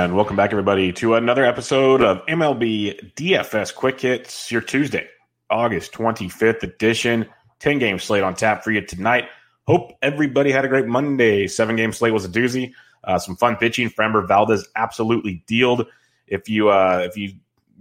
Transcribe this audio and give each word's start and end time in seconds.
And 0.00 0.16
welcome 0.16 0.34
back, 0.34 0.50
everybody, 0.50 0.94
to 0.94 1.16
another 1.16 1.44
episode 1.44 2.00
of 2.00 2.24
MLB 2.24 3.12
DFS 3.16 3.74
Quick 3.74 4.00
Hits, 4.00 4.50
your 4.50 4.62
Tuesday, 4.62 5.06
August 5.50 5.92
25th 5.92 6.62
edition. 6.62 7.28
10 7.58 7.78
game 7.78 7.98
slate 7.98 8.22
on 8.22 8.34
tap 8.34 8.64
for 8.64 8.70
you 8.70 8.80
tonight. 8.80 9.28
Hope 9.66 9.92
everybody 10.00 10.52
had 10.52 10.64
a 10.64 10.68
great 10.68 10.86
Monday. 10.86 11.46
Seven 11.46 11.76
game 11.76 11.92
slate 11.92 12.14
was 12.14 12.24
a 12.24 12.30
doozy. 12.30 12.72
Uh, 13.04 13.18
some 13.18 13.36
fun 13.36 13.56
pitching. 13.56 13.90
Framber 13.90 14.26
Valdez 14.26 14.66
absolutely 14.74 15.44
dealed. 15.46 15.86
If 16.26 16.48
you 16.48 16.70
uh, 16.70 17.02
if 17.06 17.18
you 17.18 17.34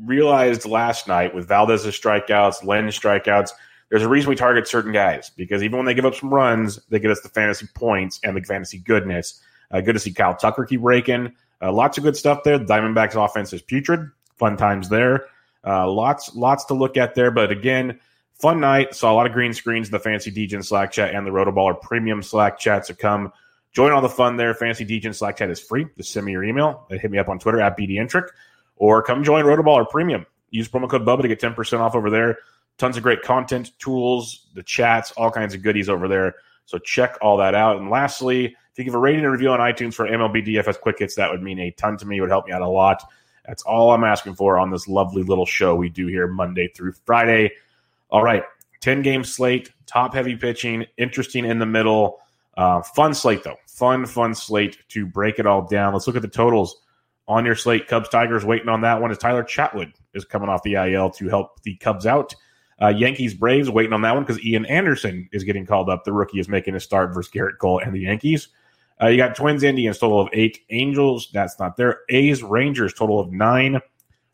realized 0.03 0.65
last 0.65 1.07
night 1.07 1.33
with 1.33 1.47
Valdez's 1.47 1.97
strikeouts, 1.97 2.65
Len's 2.65 2.99
strikeouts, 2.99 3.51
there's 3.87 4.03
a 4.03 4.09
reason 4.09 4.29
we 4.29 4.35
target 4.35 4.67
certain 4.67 4.91
guys 4.91 5.31
because 5.37 5.63
even 5.63 5.77
when 5.77 5.85
they 5.85 5.93
give 5.93 6.05
up 6.05 6.15
some 6.15 6.33
runs, 6.33 6.81
they 6.89 6.99
get 6.99 7.11
us 7.11 7.21
the 7.21 7.29
fantasy 7.29 7.67
points 7.75 8.19
and 8.25 8.35
the 8.35 8.41
fantasy 8.41 8.79
goodness. 8.79 9.41
Uh, 9.71 9.81
good 9.81 9.93
to 9.93 9.99
see 9.99 10.13
Kyle 10.13 10.35
Tucker 10.35 10.65
keep 10.65 10.81
raking. 10.83 11.33
Uh, 11.61 11.71
lots 11.71 11.97
of 11.97 12.03
good 12.03 12.15
stuff 12.15 12.43
there. 12.43 12.57
The 12.57 12.65
Diamondbacks 12.65 13.23
offense 13.23 13.53
is 13.53 13.61
putrid. 13.61 14.09
Fun 14.37 14.57
times 14.57 14.89
there. 14.89 15.25
Uh, 15.65 15.89
lots, 15.91 16.35
lots 16.35 16.65
to 16.65 16.73
look 16.73 16.97
at 16.97 17.15
there. 17.15 17.31
But 17.31 17.51
again, 17.51 17.99
fun 18.35 18.59
night. 18.59 18.95
Saw 18.95 19.11
a 19.11 19.15
lot 19.15 19.25
of 19.25 19.33
green 19.33 19.53
screens 19.53 19.89
the 19.89 19.99
Fancy 19.99 20.31
Degen 20.31 20.63
Slack 20.63 20.91
chat 20.91 21.13
and 21.13 21.27
the 21.27 21.31
Rotoballer 21.31 21.79
Premium 21.79 22.23
Slack 22.23 22.57
chat. 22.57 22.85
So 22.85 22.93
come 22.93 23.33
join 23.73 23.91
all 23.91 24.01
the 24.01 24.09
fun 24.09 24.37
there. 24.37 24.53
Fancy 24.53 24.85
Degen 24.85 25.13
Slack 25.13 25.37
chat 25.37 25.49
is 25.49 25.59
free. 25.59 25.87
Just 25.97 26.13
send 26.13 26.25
me 26.25 26.31
your 26.31 26.43
email. 26.43 26.87
Hit 26.89 27.11
me 27.11 27.17
up 27.17 27.29
on 27.29 27.39
Twitter 27.39 27.59
at 27.59 27.77
BDintric 27.77 28.27
or 28.79 29.03
come 29.03 29.23
join 29.23 29.45
Rotoballer 29.45 29.87
Premium. 29.87 30.25
Use 30.49 30.67
promo 30.67 30.89
code 30.89 31.05
Bubba 31.05 31.21
to 31.21 31.27
get 31.27 31.39
10% 31.39 31.79
off 31.79 31.95
over 31.95 32.09
there. 32.09 32.39
Tons 32.77 32.97
of 32.97 33.03
great 33.03 33.21
content, 33.21 33.77
tools, 33.77 34.47
the 34.55 34.63
chats, 34.63 35.11
all 35.11 35.29
kinds 35.29 35.53
of 35.53 35.61
goodies 35.61 35.89
over 35.89 36.07
there. 36.07 36.35
So 36.69 36.77
check 36.77 37.17
all 37.19 37.37
that 37.37 37.55
out. 37.55 37.77
And 37.77 37.89
lastly, 37.89 38.45
if 38.45 38.77
you 38.77 38.83
give 38.83 38.93
a 38.93 38.99
rating 38.99 39.23
and 39.23 39.31
review 39.31 39.49
on 39.49 39.59
iTunes 39.59 39.95
for 39.95 40.07
MLB 40.07 40.45
DFS 40.45 40.79
Quick 40.79 40.99
Hits, 40.99 41.15
that 41.15 41.31
would 41.31 41.41
mean 41.41 41.57
a 41.57 41.71
ton 41.71 41.97
to 41.97 42.05
me. 42.05 42.17
It 42.17 42.21
would 42.21 42.29
help 42.29 42.45
me 42.45 42.51
out 42.51 42.61
a 42.61 42.67
lot. 42.67 43.03
That's 43.47 43.63
all 43.63 43.89
I'm 43.89 44.03
asking 44.03 44.35
for 44.35 44.59
on 44.59 44.69
this 44.69 44.87
lovely 44.87 45.23
little 45.23 45.47
show 45.47 45.73
we 45.73 45.89
do 45.89 46.05
here 46.05 46.27
Monday 46.27 46.67
through 46.67 46.91
Friday. 47.07 47.53
All 48.11 48.21
right, 48.21 48.43
10 48.81 49.01
game 49.01 49.23
slate, 49.23 49.71
top 49.87 50.13
heavy 50.13 50.35
pitching, 50.35 50.85
interesting 50.95 51.43
in 51.43 51.57
the 51.57 51.65
middle. 51.65 52.19
Uh, 52.55 52.83
fun 52.83 53.15
slate, 53.15 53.43
though. 53.43 53.57
Fun, 53.67 54.05
fun 54.05 54.35
slate 54.35 54.77
to 54.89 55.07
break 55.07 55.39
it 55.39 55.47
all 55.47 55.65
down. 55.65 55.93
Let's 55.93 56.05
look 56.05 56.17
at 56.17 56.21
the 56.21 56.27
totals 56.27 56.79
on 57.27 57.45
your 57.45 57.55
slate. 57.55 57.87
Cubs 57.87 58.09
Tigers 58.09 58.45
waiting 58.45 58.69
on 58.69 58.81
that 58.81 59.01
one 59.01 59.09
as 59.09 59.17
Tyler 59.17 59.43
Chatwood 59.43 59.91
is 60.13 60.23
coming 60.23 60.49
off 60.49 60.61
the 60.61 60.75
IL 60.75 61.09
to 61.11 61.29
help 61.29 61.63
the 61.63 61.77
Cubs 61.77 62.05
out. 62.05 62.35
Uh, 62.81 62.87
Yankees 62.87 63.33
Braves 63.33 63.69
waiting 63.69 63.93
on 63.93 64.01
that 64.03 64.13
one 64.13 64.23
because 64.23 64.43
Ian 64.43 64.65
Anderson 64.65 65.27
is 65.31 65.43
getting 65.43 65.65
called 65.65 65.89
up. 65.89 66.05
The 66.05 66.13
rookie 66.13 66.39
is 66.39 66.47
making 66.47 66.75
a 66.75 66.79
start 66.79 67.13
versus 67.13 67.31
Gerrit 67.31 67.57
Cole 67.59 67.79
and 67.79 67.93
the 67.93 67.99
Yankees. 67.99 68.49
Uh, 69.01 69.07
you 69.07 69.17
got 69.17 69.35
Twins 69.35 69.63
Indians 69.63 69.97
total 69.97 70.19
of 70.19 70.29
eight. 70.33 70.59
Angels 70.69 71.29
that's 71.33 71.59
not 71.59 71.77
there. 71.77 72.01
A's 72.09 72.43
Rangers 72.43 72.93
total 72.93 73.19
of 73.19 73.31
nine. 73.31 73.79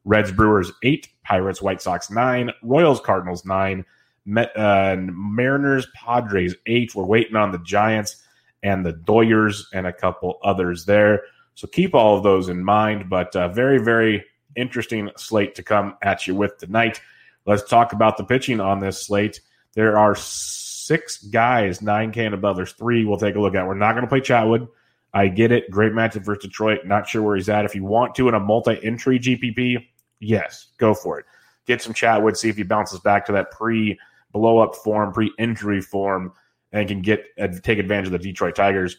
Reds 0.05 0.31
Brewers 0.31 0.71
eight. 0.83 1.09
Pirates 1.23 1.61
White 1.61 1.81
Sox 1.81 2.11
nine. 2.11 2.51
Royals 2.63 2.99
Cardinals 2.99 3.45
nine. 3.45 3.85
Met, 4.25 4.55
uh, 4.57 4.95
Mariners 4.99 5.87
Padres 5.95 6.55
eight. 6.65 6.95
We're 6.95 7.05
waiting 7.05 7.35
on 7.35 7.51
the 7.51 7.59
Giants 7.59 8.23
and 8.63 8.85
the 8.85 8.93
Doyers 8.93 9.65
and 9.73 9.85
a 9.85 9.93
couple 9.93 10.39
others 10.43 10.85
there. 10.85 11.23
So 11.53 11.67
keep 11.67 11.93
all 11.93 12.17
of 12.17 12.23
those 12.23 12.49
in 12.49 12.63
mind. 12.63 13.09
But 13.09 13.35
uh, 13.35 13.49
very 13.49 13.77
very 13.79 14.25
interesting 14.55 15.11
slate 15.17 15.53
to 15.55 15.63
come 15.63 15.95
at 16.01 16.25
you 16.25 16.33
with 16.33 16.57
tonight. 16.57 17.01
Let's 17.45 17.63
talk 17.63 17.93
about 17.93 18.17
the 18.17 18.23
pitching 18.23 18.59
on 18.59 18.79
this 18.79 19.05
slate. 19.05 19.41
There 19.73 19.97
are 19.97 20.15
six 20.15 21.23
guys, 21.23 21.79
9K 21.79 22.17
and 22.17 22.33
above. 22.33 22.55
There's 22.55 22.73
three 22.73 23.05
we'll 23.05 23.17
take 23.17 23.35
a 23.35 23.39
look 23.39 23.55
at. 23.55 23.67
We're 23.67 23.75
not 23.75 23.93
going 23.93 24.03
to 24.03 24.09
play 24.09 24.21
Chatwood. 24.21 24.67
I 25.13 25.27
get 25.27 25.51
it. 25.51 25.69
Great 25.71 25.93
matchup 25.93 26.25
versus 26.25 26.43
Detroit. 26.43 26.85
Not 26.85 27.07
sure 27.07 27.21
where 27.21 27.35
he's 27.35 27.49
at. 27.49 27.65
If 27.65 27.75
you 27.75 27.83
want 27.83 28.15
to 28.15 28.27
in 28.27 28.33
a 28.33 28.39
multi 28.39 28.77
entry 28.83 29.19
GPP, 29.19 29.85
yes, 30.19 30.67
go 30.77 30.93
for 30.93 31.19
it. 31.19 31.25
Get 31.65 31.81
some 31.81 31.93
Chatwood, 31.93 32.37
see 32.37 32.49
if 32.49 32.57
he 32.57 32.63
bounces 32.63 32.99
back 32.99 33.25
to 33.27 33.31
that 33.31 33.51
pre 33.51 33.97
blow 34.33 34.59
up 34.59 34.75
form, 34.75 35.13
pre 35.13 35.31
injury 35.39 35.81
form, 35.81 36.33
and 36.71 36.87
can 36.87 37.01
get 37.01 37.25
uh, 37.39 37.47
take 37.63 37.79
advantage 37.79 38.07
of 38.07 38.11
the 38.11 38.19
Detroit 38.19 38.55
Tigers. 38.55 38.97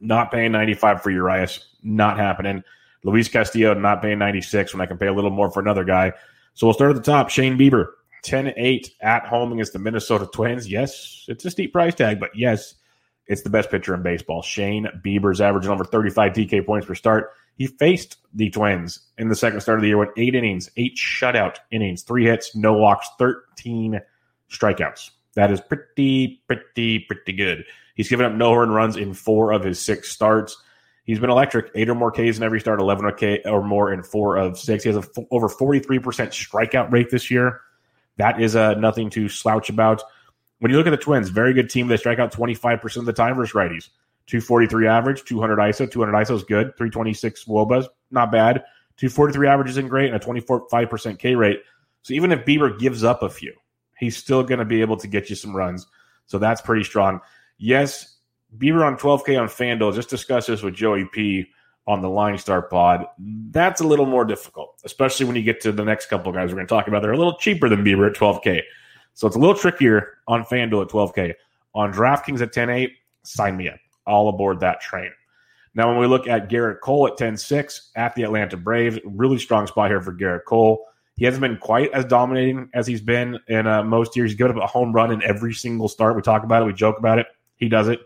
Not 0.00 0.30
paying 0.30 0.52
95 0.52 1.02
for 1.02 1.10
Urias, 1.10 1.76
not 1.82 2.18
happening. 2.18 2.62
Luis 3.04 3.28
Castillo, 3.28 3.72
not 3.74 4.02
paying 4.02 4.18
96 4.18 4.74
when 4.74 4.80
I 4.80 4.86
can 4.86 4.98
pay 4.98 5.06
a 5.06 5.12
little 5.12 5.30
more 5.30 5.50
for 5.50 5.60
another 5.60 5.84
guy. 5.84 6.12
So 6.56 6.66
we'll 6.66 6.74
start 6.74 6.90
at 6.90 6.96
the 6.96 7.12
top. 7.12 7.28
Shane 7.28 7.58
Bieber, 7.58 7.88
10 8.22 8.54
8 8.56 8.94
at 9.02 9.26
home 9.26 9.52
against 9.52 9.74
the 9.74 9.78
Minnesota 9.78 10.26
Twins. 10.32 10.66
Yes, 10.66 11.26
it's 11.28 11.44
a 11.44 11.50
steep 11.50 11.70
price 11.70 11.94
tag, 11.94 12.18
but 12.18 12.30
yes, 12.34 12.74
it's 13.26 13.42
the 13.42 13.50
best 13.50 13.70
pitcher 13.70 13.94
in 13.94 14.02
baseball. 14.02 14.40
Shane 14.40 14.88
Bieber's 15.04 15.42
averaging 15.42 15.70
over 15.70 15.84
35 15.84 16.32
DK 16.32 16.64
points 16.64 16.86
per 16.86 16.94
start. 16.94 17.30
He 17.58 17.66
faced 17.66 18.16
the 18.32 18.48
Twins 18.48 19.00
in 19.18 19.28
the 19.28 19.36
second 19.36 19.60
start 19.60 19.78
of 19.78 19.82
the 19.82 19.88
year 19.88 19.98
with 19.98 20.08
eight 20.16 20.34
innings, 20.34 20.70
eight 20.78 20.96
shutout 20.96 21.56
innings, 21.70 22.02
three 22.02 22.24
hits, 22.24 22.56
no 22.56 22.72
walks, 22.72 23.06
13 23.18 24.00
strikeouts. 24.50 25.10
That 25.34 25.52
is 25.52 25.60
pretty, 25.60 26.42
pretty, 26.46 27.00
pretty 27.00 27.32
good. 27.34 27.66
He's 27.96 28.08
given 28.08 28.24
up 28.24 28.32
no 28.32 28.54
earned 28.54 28.74
runs 28.74 28.96
in 28.96 29.12
four 29.12 29.52
of 29.52 29.62
his 29.62 29.78
six 29.78 30.10
starts. 30.10 30.56
He's 31.06 31.20
been 31.20 31.30
electric, 31.30 31.70
eight 31.76 31.88
or 31.88 31.94
more 31.94 32.10
Ks 32.10 32.36
in 32.36 32.42
every 32.42 32.60
start, 32.60 32.80
11 32.80 33.04
or 33.04 33.12
K 33.12 33.40
or 33.44 33.62
more 33.62 33.92
in 33.92 34.02
four 34.02 34.36
of 34.36 34.58
six. 34.58 34.82
He 34.82 34.88
has 34.88 34.96
a 34.96 35.00
f- 35.00 35.24
over 35.30 35.48
43% 35.48 36.00
strikeout 36.02 36.90
rate 36.90 37.10
this 37.10 37.30
year. 37.30 37.60
That 38.16 38.42
is 38.42 38.56
uh, 38.56 38.74
nothing 38.74 39.08
to 39.10 39.28
slouch 39.28 39.68
about. 39.68 40.02
When 40.58 40.72
you 40.72 40.76
look 40.76 40.86
at 40.86 40.90
the 40.90 40.96
Twins, 40.96 41.28
very 41.28 41.54
good 41.54 41.70
team. 41.70 41.86
They 41.86 41.96
strike 41.96 42.18
out 42.18 42.32
25% 42.32 42.96
of 42.96 43.04
the 43.04 43.12
time 43.12 43.36
versus 43.36 43.54
righties. 43.54 43.88
243 44.26 44.88
average, 44.88 45.24
200 45.24 45.58
ISO. 45.58 45.88
200 45.88 46.12
ISO 46.12 46.34
is 46.34 46.42
good. 46.42 46.76
326 46.76 47.44
Wobas, 47.44 47.86
not 48.10 48.32
bad. 48.32 48.64
243 48.96 49.46
average 49.46 49.70
isn't 49.70 49.88
great, 49.88 50.12
and 50.12 50.20
a 50.20 50.26
25% 50.26 51.18
K 51.18 51.34
rate. 51.36 51.60
So 52.02 52.14
even 52.14 52.32
if 52.32 52.44
Bieber 52.44 52.76
gives 52.76 53.04
up 53.04 53.22
a 53.22 53.28
few, 53.28 53.52
he's 53.98 54.16
still 54.16 54.42
going 54.42 54.58
to 54.58 54.64
be 54.64 54.80
able 54.80 54.96
to 54.96 55.06
get 55.06 55.30
you 55.30 55.36
some 55.36 55.54
runs. 55.54 55.86
So 56.26 56.38
that's 56.38 56.60
pretty 56.60 56.82
strong. 56.82 57.20
Yes, 57.58 58.15
Bieber 58.56 58.86
on 58.86 58.96
12K 58.96 59.40
on 59.40 59.48
FanDuel. 59.48 59.94
Just 59.94 60.10
discuss 60.10 60.46
this 60.46 60.62
with 60.62 60.74
Joey 60.74 61.08
P 61.12 61.46
on 61.86 62.02
the 62.02 62.10
Line 62.10 62.38
Star 62.38 62.62
pod. 62.62 63.06
That's 63.18 63.80
a 63.80 63.86
little 63.86 64.06
more 64.06 64.24
difficult, 64.24 64.80
especially 64.84 65.26
when 65.26 65.36
you 65.36 65.42
get 65.42 65.60
to 65.62 65.72
the 65.72 65.84
next 65.84 66.06
couple 66.06 66.32
guys 66.32 66.50
we're 66.50 66.56
going 66.56 66.66
to 66.66 66.74
talk 66.74 66.88
about. 66.88 67.02
They're 67.02 67.12
a 67.12 67.18
little 67.18 67.36
cheaper 67.36 67.68
than 67.68 67.84
Bieber 67.84 68.08
at 68.08 68.16
12K. 68.16 68.62
So 69.14 69.26
it's 69.26 69.36
a 69.36 69.38
little 69.38 69.54
trickier 69.54 70.18
on 70.28 70.44
FanDuel 70.44 70.82
at 70.82 70.88
12K. 70.88 71.34
On 71.74 71.92
DraftKings 71.92 72.40
at 72.40 72.52
10 72.52 72.70
8, 72.70 72.92
sign 73.22 73.56
me 73.56 73.68
up. 73.68 73.78
All 74.06 74.28
aboard 74.28 74.60
that 74.60 74.80
train. 74.80 75.10
Now, 75.74 75.88
when 75.88 75.98
we 75.98 76.06
look 76.06 76.26
at 76.26 76.48
Gerrit 76.48 76.80
Cole 76.80 77.06
at 77.06 77.18
10 77.18 77.36
6 77.36 77.90
at 77.96 78.14
the 78.14 78.22
Atlanta 78.22 78.56
Braves, 78.56 78.98
really 79.04 79.38
strong 79.38 79.66
spot 79.66 79.90
here 79.90 80.00
for 80.00 80.12
Gerrit 80.14 80.44
Cole. 80.44 80.86
He 81.16 81.24
hasn't 81.24 81.40
been 81.40 81.58
quite 81.58 81.92
as 81.92 82.04
dominating 82.04 82.68
as 82.74 82.86
he's 82.86 83.00
been 83.00 83.38
in 83.48 83.66
uh, 83.66 83.82
most 83.82 84.16
years. 84.16 84.30
He's 84.30 84.38
given 84.38 84.56
up 84.56 84.62
a 84.62 84.66
home 84.66 84.92
run 84.92 85.12
in 85.12 85.22
every 85.22 85.54
single 85.54 85.88
start. 85.88 86.16
We 86.16 86.22
talk 86.22 86.44
about 86.44 86.62
it, 86.62 86.66
we 86.66 86.72
joke 86.72 86.98
about 86.98 87.18
it. 87.18 87.26
He 87.56 87.68
does 87.68 87.88
it. 87.88 88.00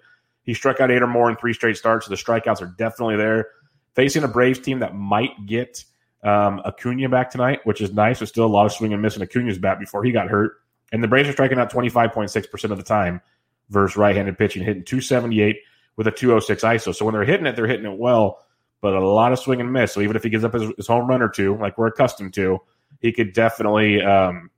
He 0.51 0.55
struck 0.55 0.81
out 0.81 0.91
eight 0.91 1.01
or 1.01 1.07
more 1.07 1.31
in 1.31 1.37
three 1.37 1.53
straight 1.53 1.77
starts, 1.77 2.07
so 2.07 2.11
the 2.11 2.17
strikeouts 2.17 2.61
are 2.61 2.75
definitely 2.77 3.15
there. 3.15 3.51
Facing 3.95 4.25
a 4.25 4.27
Braves 4.27 4.59
team 4.59 4.81
that 4.81 4.97
might 4.97 5.47
get 5.47 5.85
um, 6.25 6.61
Acuna 6.65 7.09
back 7.09 7.31
tonight, 7.31 7.61
which 7.63 7.81
is 7.81 7.93
nice. 7.93 8.19
There's 8.19 8.31
still 8.31 8.47
a 8.47 8.49
lot 8.49 8.67
of 8.67 8.73
swing 8.73 8.93
and 8.93 9.01
miss 9.01 9.15
in 9.15 9.23
Acuna's 9.23 9.59
bat 9.59 9.79
before 9.79 10.03
he 10.03 10.11
got 10.11 10.27
hurt. 10.27 10.55
And 10.91 11.05
the 11.05 11.07
Braves 11.07 11.29
are 11.29 11.33
striking 11.33 11.61
out 11.61 11.71
25.6% 11.71 12.71
of 12.73 12.79
the 12.79 12.83
time 12.83 13.21
versus 13.69 13.97
right 13.97 14.17
handed 14.17 14.39
pitching, 14.39 14.65
hitting 14.65 14.83
278 14.83 15.59
with 15.95 16.09
a 16.09 16.11
206 16.11 16.65
ISO. 16.65 16.93
So 16.97 17.05
when 17.05 17.15
they're 17.15 17.23
hitting 17.23 17.47
it, 17.47 17.55
they're 17.55 17.69
hitting 17.69 17.87
it 17.87 17.97
well, 17.97 18.45
but 18.81 18.93
a 18.93 19.09
lot 19.09 19.33
of 19.33 19.39
swing 19.39 19.61
and 19.61 19.73
miss. 19.73 19.93
So 19.93 20.01
even 20.01 20.17
if 20.17 20.25
he 20.25 20.31
gives 20.31 20.43
up 20.43 20.53
his, 20.53 20.65
his 20.77 20.89
home 20.89 21.07
run 21.07 21.23
or 21.23 21.29
two, 21.29 21.57
like 21.59 21.79
we're 21.79 21.87
accustomed 21.87 22.35
to, 22.35 22.59
he 22.99 23.13
could 23.13 23.35
definitely 23.35 24.03
um, 24.03 24.51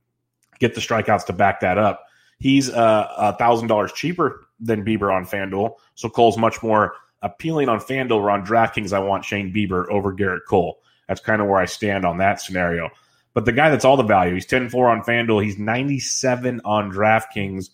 get 0.57 0.73
the 0.73 0.81
strikeouts 0.81 1.27
to 1.27 1.33
back 1.33 1.59
that 1.59 1.77
up. 1.77 2.07
He's 2.39 2.71
uh, 2.71 3.09
a 3.15 3.21
uh, 3.21 3.31
thousand 3.33 3.67
dollars 3.67 3.93
cheaper 3.93 4.47
than 4.63 4.85
Bieber 4.85 5.13
on 5.13 5.25
FanDuel, 5.25 5.75
so 5.95 6.09
Cole's 6.09 6.37
much 6.37 6.63
more 6.63 6.95
appealing 7.21 7.69
on 7.69 7.79
FanDuel. 7.79 8.17
Or 8.17 8.31
on 8.31 8.45
DraftKings, 8.45 8.93
I 8.93 8.99
want 8.99 9.25
Shane 9.25 9.53
Bieber 9.53 9.87
over 9.89 10.13
Gerrit 10.13 10.41
Cole. 10.47 10.79
That's 11.07 11.21
kind 11.21 11.41
of 11.41 11.47
where 11.47 11.59
I 11.59 11.65
stand 11.65 12.05
on 12.05 12.17
that 12.17 12.39
scenario. 12.41 12.89
But 13.33 13.45
the 13.45 13.51
guy 13.51 13.69
that's 13.69 13.85
all 13.85 13.97
the 13.97 14.03
value, 14.03 14.35
he's 14.35 14.45
10 14.45 14.69
4 14.69 14.89
on 14.89 15.01
FanDuel. 15.01 15.43
He's 15.43 15.57
97 15.57 16.61
on 16.63 16.91
DraftKings. 16.91 17.69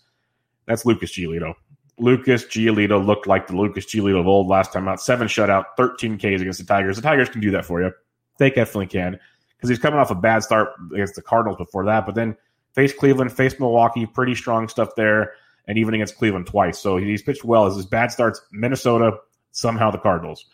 That's 0.66 0.86
Lucas 0.86 1.12
Giolito. 1.12 1.54
Lucas 1.98 2.44
Giolito 2.44 3.04
looked 3.04 3.26
like 3.26 3.46
the 3.46 3.56
Lucas 3.56 3.84
Giolito 3.84 4.20
of 4.20 4.26
old 4.26 4.48
last 4.48 4.72
time 4.72 4.88
out. 4.88 5.02
Seven 5.02 5.28
shutout, 5.28 5.64
13 5.76 6.16
Ks 6.16 6.40
against 6.40 6.58
the 6.58 6.64
Tigers. 6.64 6.96
The 6.96 7.02
Tigers 7.02 7.28
can 7.28 7.40
do 7.40 7.50
that 7.50 7.66
for 7.66 7.82
you. 7.82 7.92
They 8.38 8.48
definitely 8.48 8.86
can 8.86 9.18
because 9.56 9.68
he's 9.68 9.78
coming 9.78 10.00
off 10.00 10.10
a 10.10 10.14
bad 10.14 10.42
start 10.42 10.70
against 10.94 11.14
the 11.14 11.22
Cardinals 11.22 11.58
before 11.58 11.84
that. 11.84 12.06
But 12.06 12.14
then 12.14 12.36
faced 12.74 12.96
Cleveland, 12.96 13.32
faced 13.32 13.60
Milwaukee, 13.60 14.06
pretty 14.06 14.34
strong 14.34 14.68
stuff 14.68 14.90
there, 14.96 15.34
and 15.70 15.78
even 15.78 15.94
against 15.94 16.18
Cleveland 16.18 16.48
twice. 16.48 16.80
So 16.80 16.96
he's 16.96 17.22
pitched 17.22 17.44
well. 17.44 17.64
As 17.64 17.76
his 17.76 17.86
bad 17.86 18.10
starts, 18.10 18.40
Minnesota, 18.50 19.18
somehow 19.52 19.92
the 19.92 19.98
Cardinals. 19.98 20.44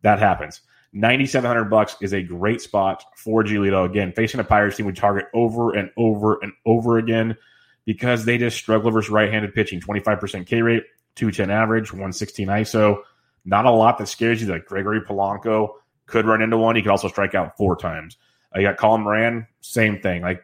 That 0.00 0.18
happens. 0.18 0.62
9700 0.94 1.64
bucks 1.64 1.94
is 2.00 2.14
a 2.14 2.22
great 2.22 2.62
spot 2.62 3.04
for 3.14 3.44
Giolito. 3.44 3.84
Again, 3.84 4.12
facing 4.12 4.40
a 4.40 4.44
Pirates 4.44 4.78
team 4.78 4.86
we 4.86 4.94
target 4.94 5.26
over 5.34 5.74
and 5.74 5.90
over 5.98 6.38
and 6.42 6.54
over 6.64 6.96
again 6.96 7.36
because 7.84 8.24
they 8.24 8.38
just 8.38 8.56
struggle 8.56 8.90
versus 8.90 9.10
right-handed 9.10 9.52
pitching. 9.52 9.78
25% 9.78 10.46
K 10.46 10.62
rate, 10.62 10.84
210 11.16 11.50
average, 11.50 11.92
116 11.92 12.48
ISO. 12.48 13.02
Not 13.44 13.66
a 13.66 13.70
lot 13.70 13.98
that 13.98 14.08
scares 14.08 14.40
you. 14.40 14.48
Like 14.48 14.64
Gregory 14.64 15.02
Polanco 15.02 15.74
could 16.06 16.24
run 16.24 16.40
into 16.40 16.56
one. 16.56 16.76
He 16.76 16.82
could 16.82 16.90
also 16.90 17.08
strike 17.08 17.34
out 17.34 17.58
four 17.58 17.76
times. 17.76 18.16
Uh, 18.56 18.60
you 18.60 18.66
got 18.66 18.78
Colin 18.78 19.02
Moran, 19.02 19.46
same 19.60 20.00
thing. 20.00 20.22
Like 20.22 20.42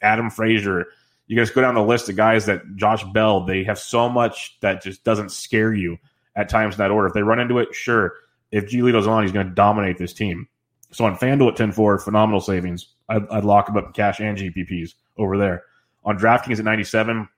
Adam 0.00 0.30
Frazier. 0.30 0.86
You 1.26 1.36
guys 1.36 1.50
go 1.50 1.62
down 1.62 1.74
the 1.74 1.82
list 1.82 2.08
of 2.08 2.16
guys 2.16 2.46
that 2.46 2.62
Josh 2.76 3.02
Bell. 3.04 3.44
They 3.44 3.64
have 3.64 3.78
so 3.78 4.08
much 4.08 4.58
that 4.60 4.82
just 4.82 5.04
doesn't 5.04 5.30
scare 5.30 5.72
you 5.72 5.98
at 6.36 6.48
times 6.48 6.74
in 6.74 6.78
that 6.78 6.90
order. 6.90 7.08
If 7.08 7.14
they 7.14 7.22
run 7.22 7.40
into 7.40 7.58
it, 7.58 7.74
sure 7.74 8.14
if 8.54 8.66
Giolito's 8.66 9.08
on, 9.08 9.22
he's 9.22 9.32
going 9.32 9.48
to 9.48 9.54
dominate 9.54 9.98
this 9.98 10.12
team. 10.12 10.46
So 10.92 11.04
on 11.04 11.16
FanDuel 11.16 11.50
at 11.50 11.56
10 11.56 11.72
4, 11.72 11.98
phenomenal 11.98 12.40
savings. 12.40 12.86
I'd, 13.08 13.26
I'd, 13.28 13.44
lock 13.44 13.68
him 13.68 13.76
up 13.76 13.86
in 13.86 13.92
cash 13.92 14.20
and 14.20 14.38
GPPs 14.38 14.94
over 15.18 15.36
there. 15.36 15.64
On 16.04 16.16
DraftKings 16.16 16.60
at 16.60 16.64
97, 16.64 17.28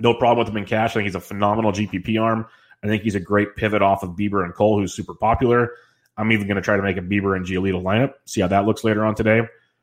no 0.00 0.14
problem 0.14 0.44
with 0.44 0.52
him 0.52 0.56
in 0.56 0.66
cash. 0.66 0.90
I 0.90 0.94
think 0.94 1.04
he's 1.04 1.14
a 1.14 1.20
phenomenal 1.20 1.70
GPP 1.70 2.20
arm. 2.20 2.46
I 2.82 2.88
think 2.88 3.04
he's 3.04 3.14
a 3.14 3.20
great 3.20 3.54
pivot 3.54 3.80
off 3.80 4.02
of 4.02 4.10
Bieber 4.10 4.44
and 4.44 4.52
Cole, 4.52 4.78
who's 4.78 4.92
super 4.92 5.14
popular. 5.14 5.70
I'm 6.16 6.32
even 6.32 6.48
going 6.48 6.56
to 6.56 6.62
try 6.62 6.76
to 6.76 6.82
make 6.82 6.96
a 6.96 7.00
Bieber 7.00 7.36
and 7.36 7.46
Giolito 7.46 7.80
lineup, 7.80 8.14
see 8.24 8.40
how 8.40 8.48
that 8.48 8.66
looks 8.66 8.82
later 8.82 9.04
on 9.04 9.14
today. 9.14 9.42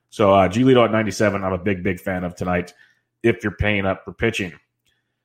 So 0.10 0.34
uh, 0.34 0.50
Giolito 0.50 0.84
at 0.84 0.92
97, 0.92 1.46
I'm 1.46 1.54
a 1.54 1.58
big, 1.58 1.84
big 1.84 2.02
fan 2.02 2.26
of 2.26 2.36
tonight 2.36 2.74
if 3.24 3.44
you're 3.44 3.56
paying 3.56 3.86
up 3.86 4.04
for 4.04 4.14
pitching. 4.14 4.54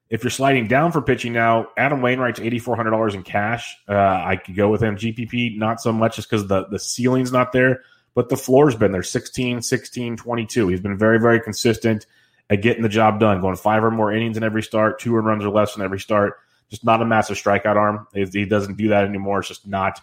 If 0.08 0.22
you're 0.22 0.30
sliding 0.30 0.68
down 0.68 0.92
for 0.92 1.02
pitching 1.02 1.32
now, 1.32 1.68
Adam 1.76 2.00
Wainwright's 2.00 2.38
eighty 2.40 2.58
four 2.58 2.76
hundred 2.76 2.90
dollars 2.90 3.14
in 3.14 3.22
cash. 3.22 3.76
Uh, 3.88 3.94
I 3.94 4.36
could 4.36 4.54
go 4.54 4.68
with 4.68 4.82
him. 4.82 4.96
GPP 4.96 5.58
not 5.58 5.80
so 5.80 5.92
much 5.92 6.16
just 6.16 6.30
because 6.30 6.46
the 6.46 6.66
the 6.66 6.78
ceiling's 6.78 7.32
not 7.32 7.52
there, 7.52 7.82
but 8.14 8.28
the 8.28 8.36
floor's 8.36 8.76
been 8.76 8.92
there 8.92 9.02
16, 9.02 9.62
16, 9.62 10.16
22. 10.16 10.68
He's 10.68 10.80
been 10.80 10.96
very 10.96 11.18
very 11.18 11.40
consistent 11.40 12.06
at 12.50 12.62
getting 12.62 12.82
the 12.82 12.88
job 12.88 13.18
done, 13.18 13.40
going 13.40 13.56
five 13.56 13.82
or 13.82 13.90
more 13.90 14.12
innings 14.12 14.36
in 14.36 14.44
every 14.44 14.62
start, 14.62 15.00
two 15.00 15.12
runs 15.14 15.44
or 15.44 15.50
less 15.50 15.76
in 15.76 15.82
every 15.82 15.98
start. 15.98 16.38
Just 16.70 16.84
not 16.84 17.02
a 17.02 17.04
massive 17.04 17.36
strikeout 17.36 17.76
arm. 17.76 18.06
He 18.12 18.44
doesn't 18.44 18.76
do 18.76 18.88
that 18.88 19.04
anymore. 19.04 19.40
It's 19.40 19.48
just 19.48 19.66
not 19.66 20.00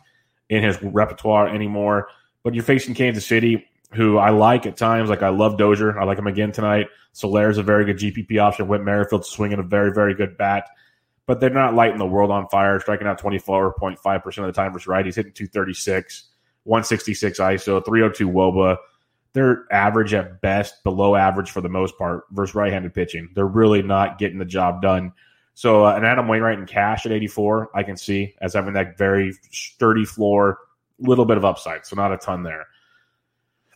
in 0.49 0.63
his 0.63 0.81
repertoire 0.81 1.47
anymore. 1.47 2.07
But 2.43 2.53
you're 2.53 2.63
facing 2.63 2.93
Kansas 2.93 3.25
City 3.25 3.65
who 3.95 4.17
I 4.17 4.29
like 4.29 4.65
at 4.65 4.77
times. 4.77 5.09
Like 5.09 5.23
I 5.23 5.29
love 5.29 5.57
Dozier. 5.57 5.99
I 5.99 6.05
like 6.05 6.17
him 6.17 6.27
again 6.27 6.51
tonight. 6.51 6.87
Soler 7.13 7.49
is 7.49 7.57
a 7.57 7.63
very 7.63 7.85
good 7.85 7.97
GPP 7.97 8.39
option. 8.39 8.67
Whit 8.67 8.81
Merrifield 8.81 9.25
swinging 9.25 9.59
a 9.59 9.63
very, 9.63 9.93
very 9.93 10.13
good 10.13 10.37
bat. 10.37 10.69
But 11.25 11.39
they're 11.39 11.49
not 11.49 11.73
lighting 11.73 11.99
the 11.99 12.05
world 12.05 12.31
on 12.31 12.49
fire, 12.49 12.79
striking 12.79 13.07
out 13.07 13.21
24.5% 13.21 14.37
of 14.37 14.45
the 14.45 14.51
time 14.51 14.73
versus 14.73 14.87
right. 14.87 15.05
He's 15.05 15.15
hitting 15.15 15.31
236, 15.31 16.29
166 16.63 17.39
ISO, 17.39 17.85
302 17.85 18.29
Woba. 18.29 18.77
They're 19.31 19.65
average 19.71 20.13
at 20.13 20.41
best, 20.41 20.83
below 20.83 21.15
average 21.15 21.49
for 21.49 21.61
the 21.61 21.69
most 21.69 21.97
part 21.97 22.25
versus 22.31 22.55
right 22.55 22.73
handed 22.73 22.93
pitching. 22.93 23.29
They're 23.35 23.47
really 23.47 23.81
not 23.81 24.17
getting 24.17 24.37
the 24.37 24.45
job 24.45 24.81
done. 24.81 25.13
So, 25.55 25.85
uh, 25.85 25.95
an 25.95 26.03
Adam 26.03 26.27
Wainwright 26.27 26.59
in 26.59 26.65
cash 26.65 27.05
at 27.05 27.11
84, 27.11 27.69
I 27.75 27.83
can 27.83 27.95
see 27.95 28.35
as 28.41 28.53
having 28.53 28.73
that 28.73 28.97
very 28.97 29.33
sturdy 29.51 30.03
floor, 30.05 30.57
little 30.99 31.25
bit 31.25 31.37
of 31.37 31.45
upside. 31.45 31.85
So, 31.85 31.95
not 31.95 32.11
a 32.11 32.17
ton 32.17 32.43
there. 32.43 32.67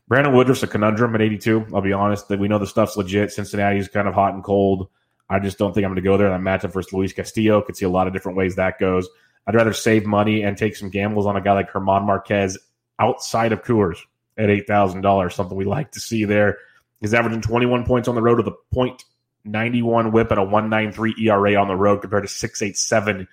Brandon 0.07 0.33
Woodruff's 0.33 0.63
a 0.63 0.68
conundrum 0.68 1.15
at 1.15 1.21
82. 1.21 1.68
I'll 1.74 1.81
be 1.81 1.94
honest 1.94 2.30
that 2.30 2.39
we 2.39 2.48
know 2.48 2.59
the 2.59 2.68
stuff's 2.68 2.95
legit. 2.95 3.31
Cincinnati's 3.31 3.89
kind 3.89 4.07
of 4.07 4.13
hot 4.13 4.33
and 4.33 4.44
cold. 4.44 4.88
I 5.30 5.39
just 5.39 5.57
don't 5.57 5.74
think 5.74 5.83
I'm 5.83 5.92
going 5.92 6.01
to 6.01 6.09
go 6.09 6.18
there. 6.18 6.30
That 6.30 6.39
matchup 6.39 6.71
versus 6.71 6.94
Luis 6.94 7.12
Castillo 7.12 7.62
could 7.62 7.75
see 7.75 7.86
a 7.86 7.89
lot 7.89 8.07
of 8.07 8.13
different 8.13 8.38
ways 8.38 8.56
that 8.56 8.80
goes. 8.80 9.07
I'd 9.45 9.56
rather 9.56 9.74
save 9.74 10.06
money 10.06 10.44
and 10.44 10.57
take 10.57 10.75
some 10.75 10.89
gambles 10.89 11.25
on 11.25 11.36
a 11.36 11.42
guy 11.42 11.54
like 11.54 11.71
German 11.71 12.04
Marquez 12.04 12.57
outside 13.00 13.51
of 13.51 13.63
Coors 13.63 13.98
at 14.38 14.50
eight 14.50 14.68
thousand 14.68 15.01
dollars. 15.01 15.36
Something 15.36 15.57
we 15.57 15.65
like 15.65 15.92
to 15.92 16.00
see 16.00 16.24
there. 16.24 16.57
He's 17.01 17.13
averaging 17.13 17.42
21 17.42 17.86
points 17.86 18.07
on 18.07 18.15
the 18.15 18.21
road 18.21 18.38
with 18.38 18.48
a 18.48 18.56
point 18.74 19.04
91 19.45 20.12
WHIP 20.12 20.31
and 20.31 20.39
a 20.39 20.44
193 20.44 21.15
ERA 21.27 21.56
on 21.56 21.68
the 21.68 21.75
road 21.75 22.01
compared 22.01 22.24
to 22.24 22.30
687 22.30 23.27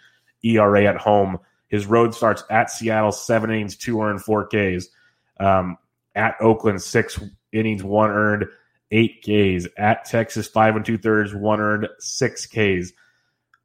ERA 0.44 0.85
at 0.85 0.97
home. 0.97 1.38
His 1.69 1.87
road 1.87 2.15
starts 2.15 2.44
at 2.50 2.71
Seattle, 2.71 3.11
seven 3.12 3.50
innings, 3.50 3.76
two 3.76 4.00
earned, 4.00 4.23
four 4.23 4.47
Ks. 4.47 4.88
Um, 5.41 5.79
at 6.14 6.37
Oakland, 6.40 6.82
six 6.82 7.18
innings, 7.52 7.83
one 7.83 8.11
earned, 8.11 8.47
eight 8.90 9.23
Ks. 9.23 9.66
At 9.76 10.04
Texas, 10.04 10.47
five 10.47 10.76
and 10.76 10.85
two 10.85 10.99
thirds, 10.99 11.35
one 11.35 11.61
earned, 11.61 11.88
six 11.99 12.47
Ks. 12.47 12.92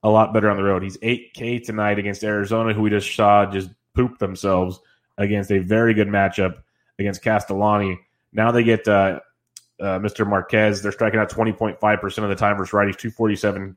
A 0.01 0.09
lot 0.09 0.33
better 0.33 0.49
on 0.49 0.57
the 0.57 0.63
road. 0.63 0.81
He's 0.81 0.97
8K 0.97 1.65
tonight 1.65 1.99
against 1.99 2.23
Arizona, 2.23 2.73
who 2.73 2.81
we 2.81 2.89
just 2.89 3.13
saw 3.13 3.45
just 3.45 3.69
poop 3.93 4.17
themselves 4.17 4.79
against 5.17 5.51
a 5.51 5.59
very 5.59 5.93
good 5.93 6.07
matchup 6.07 6.61
against 6.97 7.21
Castellani. 7.21 7.99
Now 8.31 8.51
they 8.51 8.63
get 8.63 8.87
uh, 8.87 9.19
uh, 9.79 9.99
Mr. 9.99 10.25
Marquez. 10.25 10.81
They're 10.81 10.93
striking 10.93 11.19
out 11.19 11.29
20.5% 11.29 12.23
of 12.23 12.29
the 12.29 12.35
time 12.35 12.57
versus 12.57 12.71
righties, 12.71 12.97
247 12.97 13.75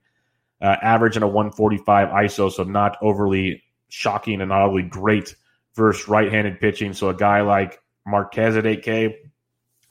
uh, 0.60 0.76
average 0.80 1.16
and 1.16 1.24
a 1.24 1.28
145 1.28 2.08
ISO, 2.08 2.50
so 2.50 2.62
not 2.62 2.96
overly 3.02 3.62
shocking 3.88 4.40
and 4.40 4.48
not 4.48 4.62
overly 4.62 4.82
great 4.82 5.34
versus 5.74 6.08
right 6.08 6.30
handed 6.30 6.60
pitching. 6.60 6.92
So 6.92 7.08
a 7.08 7.14
guy 7.14 7.40
like 7.40 7.80
Marquez 8.06 8.56
at 8.56 8.64
8K. 8.64 9.14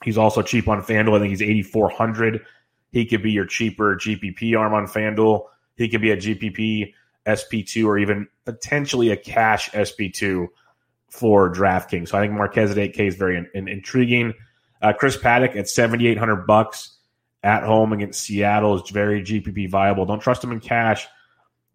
He's 0.04 0.18
also 0.18 0.42
cheap 0.42 0.68
on 0.68 0.82
FanDuel. 0.82 1.16
I 1.16 1.20
think 1.20 1.30
he's 1.30 1.42
8,400. 1.42 2.44
He 2.90 3.06
could 3.06 3.22
be 3.22 3.32
your 3.32 3.46
cheaper 3.46 3.96
GPP 3.96 4.58
arm 4.58 4.74
on 4.74 4.86
FanDuel. 4.86 5.46
He 5.76 5.88
could 5.88 6.02
be 6.02 6.10
a 6.10 6.16
GPP 6.16 6.92
SP2 7.26 7.86
or 7.86 7.98
even 7.98 8.28
potentially 8.44 9.10
a 9.10 9.16
cash 9.16 9.70
SP2 9.70 10.48
for 11.08 11.52
DraftKings. 11.52 12.08
So 12.08 12.18
I 12.18 12.22
think 12.22 12.32
Marquez 12.32 12.70
at 12.70 12.76
8K 12.76 13.00
is 13.00 13.16
very 13.16 13.36
in, 13.36 13.48
in, 13.54 13.68
intriguing. 13.68 14.34
Uh, 14.80 14.92
Chris 14.92 15.16
Paddack 15.16 15.56
at 15.56 15.68
7,800 15.68 16.46
bucks 16.46 16.96
at 17.42 17.62
home 17.64 17.92
against 17.92 18.22
Seattle 18.22 18.82
is 18.82 18.90
very 18.90 19.22
GPP 19.22 19.70
viable. 19.70 20.06
Don't 20.06 20.20
trust 20.20 20.42
him 20.42 20.52
in 20.52 20.60
cash, 20.60 21.06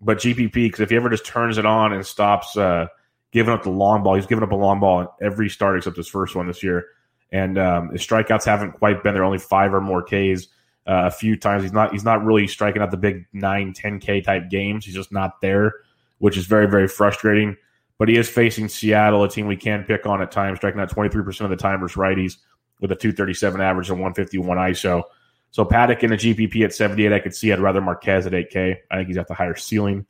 but 0.01 0.17
GPP 0.17 0.53
because 0.53 0.79
if 0.79 0.89
he 0.89 0.95
ever 0.95 1.09
just 1.09 1.25
turns 1.25 1.57
it 1.57 1.65
on 1.65 1.93
and 1.93 2.05
stops 2.05 2.57
uh, 2.57 2.87
giving 3.31 3.53
up 3.53 3.63
the 3.63 3.69
long 3.69 4.03
ball. 4.03 4.15
He's 4.15 4.25
given 4.25 4.43
up 4.43 4.51
a 4.51 4.55
long 4.55 4.79
ball 4.79 5.01
in 5.01 5.07
every 5.21 5.49
start 5.49 5.77
except 5.77 5.97
his 5.97 6.07
first 6.07 6.35
one 6.35 6.47
this 6.47 6.63
year. 6.63 6.85
And 7.31 7.57
um, 7.57 7.89
his 7.89 8.01
strikeouts 8.01 8.45
haven't 8.45 8.73
quite 8.73 9.03
been 9.03 9.13
there, 9.13 9.23
only 9.23 9.37
five 9.37 9.73
or 9.73 9.81
more 9.81 10.01
Ks. 10.01 10.47
Uh, 10.87 11.03
a 11.05 11.11
few 11.11 11.35
times 11.35 11.63
he's 11.63 11.73
not 11.73 11.91
he's 11.91 12.05
not 12.05 12.23
really 12.23 12.47
striking 12.47 12.81
out 12.81 12.91
the 12.91 12.97
big 12.97 13.25
9 13.33 13.73
10 13.73 13.99
K 13.99 14.21
type 14.21 14.49
games. 14.49 14.85
He's 14.85 14.95
just 14.95 15.11
not 15.11 15.41
there, 15.41 15.73
which 16.19 16.37
is 16.37 16.45
very 16.45 16.67
very 16.67 16.87
frustrating. 16.87 17.57
But 17.97 18.09
he 18.09 18.17
is 18.17 18.29
facing 18.29 18.69
Seattle, 18.69 19.23
a 19.23 19.29
team 19.29 19.47
we 19.47 19.57
can 19.57 19.83
pick 19.83 20.05
on 20.05 20.21
at 20.21 20.31
times, 20.31 20.59
striking 20.59 20.79
out 20.79 20.89
23% 20.89 21.41
of 21.41 21.49
the 21.49 21.55
time 21.55 21.79
versus 21.79 21.97
righties 21.97 22.37
with 22.79 22.91
a 22.91 22.95
237 22.95 23.59
average 23.59 23.89
and 23.89 23.99
151 23.99 24.57
ISO. 24.57 25.03
So 25.51 25.65
Paddack 25.65 26.03
in 26.03 26.13
a 26.13 26.15
GPP 26.15 26.63
at 26.63 26.73
78, 26.73 27.11
I 27.11 27.19
could 27.19 27.33
see 27.33 27.51
I'd 27.51 27.59
rather 27.59 27.81
Marquez 27.81 28.27
at 28.27 28.33
8K. 28.33 28.75
I 28.91 28.95
think 28.95 29.07
he's 29.07 29.17
got 29.17 29.27
the 29.27 29.33
higher 29.33 29.55
ceiling 29.55 30.05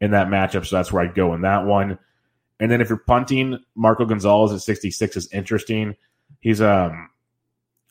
in 0.00 0.12
that 0.12 0.28
matchup, 0.28 0.66
so 0.66 0.76
that's 0.76 0.92
where 0.92 1.02
I'd 1.02 1.14
go 1.14 1.34
in 1.34 1.42
that 1.42 1.64
one. 1.64 1.98
And 2.62 2.70
then 2.70 2.80
if 2.80 2.88
you're 2.88 2.98
punting, 2.98 3.58
Marco 3.74 4.04
Gonzalez 4.04 4.52
at 4.52 4.60
66 4.60 5.16
is 5.16 5.28
interesting. 5.32 5.96
He's 6.38 6.60
um 6.60 7.10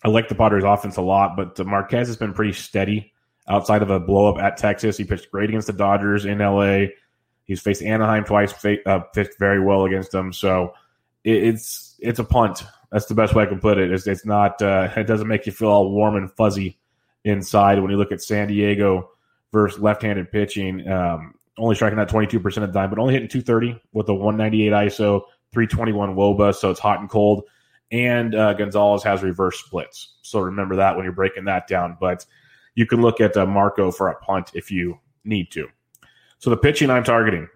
I 0.01 0.07
like 0.07 0.29
the 0.29 0.35
Padres 0.35 0.63
offense 0.63 0.95
a 0.95 1.01
lot, 1.01 1.35
but 1.35 1.63
Marquez 1.67 2.07
has 2.07 2.15
been 2.15 2.33
pretty 2.33 2.53
steady 2.53 3.11
outside 3.49 3.81
of 3.81 3.89
a 3.89 3.99
blow 3.99 4.33
up 4.33 4.41
at 4.41 4.55
Texas. 4.55 4.95
He 4.95 5.03
pitched 5.03 5.29
great 5.29 5.49
against 5.49 5.67
the 5.67 5.73
Dodgers 5.73 6.23
in 6.23 6.39
LA. 6.39 6.85
He's 7.43 7.61
faced 7.61 7.83
Anaheim 7.83 8.23
twice, 8.23 8.53
uh, 8.85 8.99
pitched 9.13 9.37
very 9.37 9.59
well 9.59 9.83
against 9.83 10.11
them. 10.11 10.31
So 10.31 10.73
it, 11.25 11.43
it's 11.43 11.97
it's 11.99 12.19
a 12.19 12.23
punt. 12.23 12.63
That's 12.93 13.07
the 13.07 13.13
best 13.13 13.35
way 13.35 13.43
I 13.43 13.47
can 13.47 13.59
put 13.59 13.77
it. 13.77 13.91
It's, 13.91 14.07
it's 14.07 14.25
not. 14.25 14.61
Uh, 14.61 14.87
it 14.95 15.03
doesn't 15.03 15.27
make 15.27 15.45
you 15.45 15.51
feel 15.51 15.67
all 15.67 15.91
warm 15.91 16.15
and 16.15 16.31
fuzzy 16.31 16.79
inside 17.25 17.81
when 17.81 17.91
you 17.91 17.97
look 17.97 18.13
at 18.13 18.21
San 18.21 18.47
Diego 18.47 19.11
versus 19.51 19.81
left-handed 19.81 20.31
pitching. 20.31 20.87
Um, 20.87 21.35
only 21.57 21.75
striking 21.75 21.99
out 21.99 22.09
22% 22.09 22.45
of 22.63 22.73
the 22.73 22.79
time, 22.79 22.89
but 22.89 22.99
only 22.99 23.13
hitting 23.13 23.27
230 23.27 23.79
with 23.93 24.09
a 24.09 24.13
198 24.13 24.71
ISO, 24.71 25.21
321 25.53 26.15
WOBA. 26.15 26.55
So 26.55 26.71
it's 26.71 26.79
hot 26.79 26.99
and 26.99 27.09
cold. 27.09 27.43
And 27.91 28.35
uh, 28.35 28.53
Gonzalez 28.53 29.03
has 29.03 29.21
reverse 29.21 29.59
splits. 29.59 30.15
So 30.21 30.39
remember 30.39 30.77
that 30.77 30.95
when 30.95 31.03
you're 31.03 31.13
breaking 31.13 31.45
that 31.45 31.67
down. 31.67 31.97
But 31.99 32.25
you 32.75 32.85
can 32.85 33.01
look 33.01 33.19
at 33.19 33.35
uh, 33.35 33.45
Marco 33.45 33.91
for 33.91 34.07
a 34.07 34.15
punt 34.15 34.51
if 34.53 34.71
you 34.71 34.97
need 35.25 35.51
to. 35.51 35.67
So 36.39 36.49
the 36.49 36.57
pitching 36.57 36.89
I'm 36.89 37.03
targeting 37.03 37.47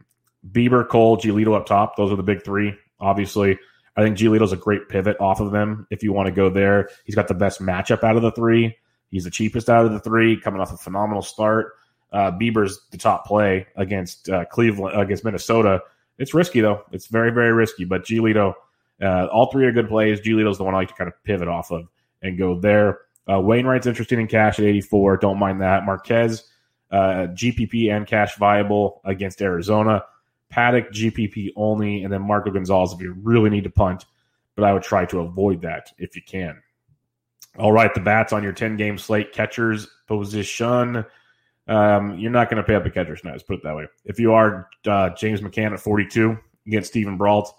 Bieber, 0.52 0.88
Cole, 0.88 1.18
Giolito 1.18 1.56
up 1.56 1.66
top. 1.66 1.96
Those 1.96 2.12
are 2.12 2.16
the 2.18 2.24
big 2.24 2.44
three, 2.44 2.76
obviously. 3.00 3.58
I 3.98 4.04
think 4.04 4.18
Giolito's 4.18 4.52
a 4.52 4.58
great 4.58 4.90
pivot 4.90 5.18
off 5.20 5.40
of 5.40 5.52
them 5.52 5.88
if 5.90 6.04
you 6.04 6.12
want 6.12 6.28
to 6.28 6.32
go 6.32 6.50
there. 6.50 6.90
He's 7.06 7.16
got 7.16 7.28
the 7.28 7.34
best 7.34 7.62
matchup 7.62 8.04
out 8.04 8.18
of 8.18 8.22
the 8.22 8.32
three. 8.32 8.76
He's 9.10 9.24
the 9.24 9.32
cheapest 9.32 9.70
out 9.70 9.86
of 9.86 9.94
the 9.94 10.00
three, 10.00 10.40
coming 10.40 10.60
off 10.60 10.74
a 10.74 10.78
phenomenal 10.78 11.22
start. 11.22 11.74
Uh, 12.16 12.32
Bieber's 12.32 12.80
the 12.92 12.98
top 12.98 13.26
play 13.26 13.68
against 13.76 14.30
uh, 14.30 14.46
Cleveland 14.46 14.98
against 14.98 15.26
Minnesota. 15.26 15.82
It's 16.18 16.34
risky 16.34 16.62
though. 16.62 16.86
It's 16.94 17.08
very 17.08 17.30
very 17.30 17.52
risky. 17.52 17.84
But 17.84 18.06
Giolito, 18.06 18.54
uh, 19.02 19.26
all 19.26 19.52
three 19.52 19.66
are 19.66 19.74
good 19.74 19.90
plays. 19.90 20.22
Giolito's 20.22 20.58
the 20.58 20.64
one 20.64 20.74
I 20.74 20.78
like 20.78 20.88
to 20.88 20.94
kind 20.94 21.10
of 21.10 21.22
pivot 21.26 21.50
off 21.50 21.72
of 21.72 21.90
and 22.22 22.38
go 22.38 22.58
there. 22.58 23.00
Uh, 23.30 23.42
Wainwright's 23.42 23.86
interesting 23.86 24.22
in 24.22 24.28
cash 24.28 24.60
at 24.60 24.66
84. 24.66 25.18
Don't 25.18 25.38
mind 25.38 25.60
that. 25.62 25.86
Marquez, 25.86 26.46
uh, 26.90 27.28
GPP 27.34 27.92
and 27.92 28.08
cash 28.08 28.38
viable 28.38 29.02
against 29.04 29.42
Arizona. 29.42 30.06
Paddack 30.54 30.92
GPP 30.92 31.52
only, 31.58 32.04
and 32.04 32.14
then 32.14 32.22
Marco 32.22 32.50
Gonzalez 32.50 32.94
if 32.94 33.02
you 33.02 33.14
really 33.24 33.50
need 33.50 33.66
to 33.66 33.70
punt. 33.70 34.06
But 34.56 34.64
I 34.64 34.72
would 34.72 34.84
try 34.84 35.04
to 35.08 35.20
avoid 35.20 35.64
that 35.64 35.92
if 35.98 36.16
you 36.16 36.22
can. 36.26 36.62
All 37.60 37.74
right, 37.74 37.94
the 37.94 38.00
bats 38.00 38.32
on 38.32 38.42
your 38.42 38.54
10 38.54 38.78
game 38.78 38.98
slate 38.98 39.34
catchers 39.34 39.88
position. 40.08 41.06
Um, 41.68 42.18
you're 42.20 42.32
not 42.32 42.50
going 42.50 42.62
to 42.62 42.64
pay 42.64 42.76
up 42.76 42.86
a 42.86 42.92
catcher's 42.92 43.22
let's 43.24 43.44
put 43.44 43.58
it 43.58 43.64
that 43.64 43.76
way. 43.76 43.88
If 44.06 44.20
you 44.20 44.34
are 44.34 44.70
uh, 44.86 45.10
James 45.12 45.42
McCann 45.42 45.74
at 45.74 45.80
42 45.80 46.38
against 46.68 46.90
Steven 46.90 47.18
Brault, 47.18 47.54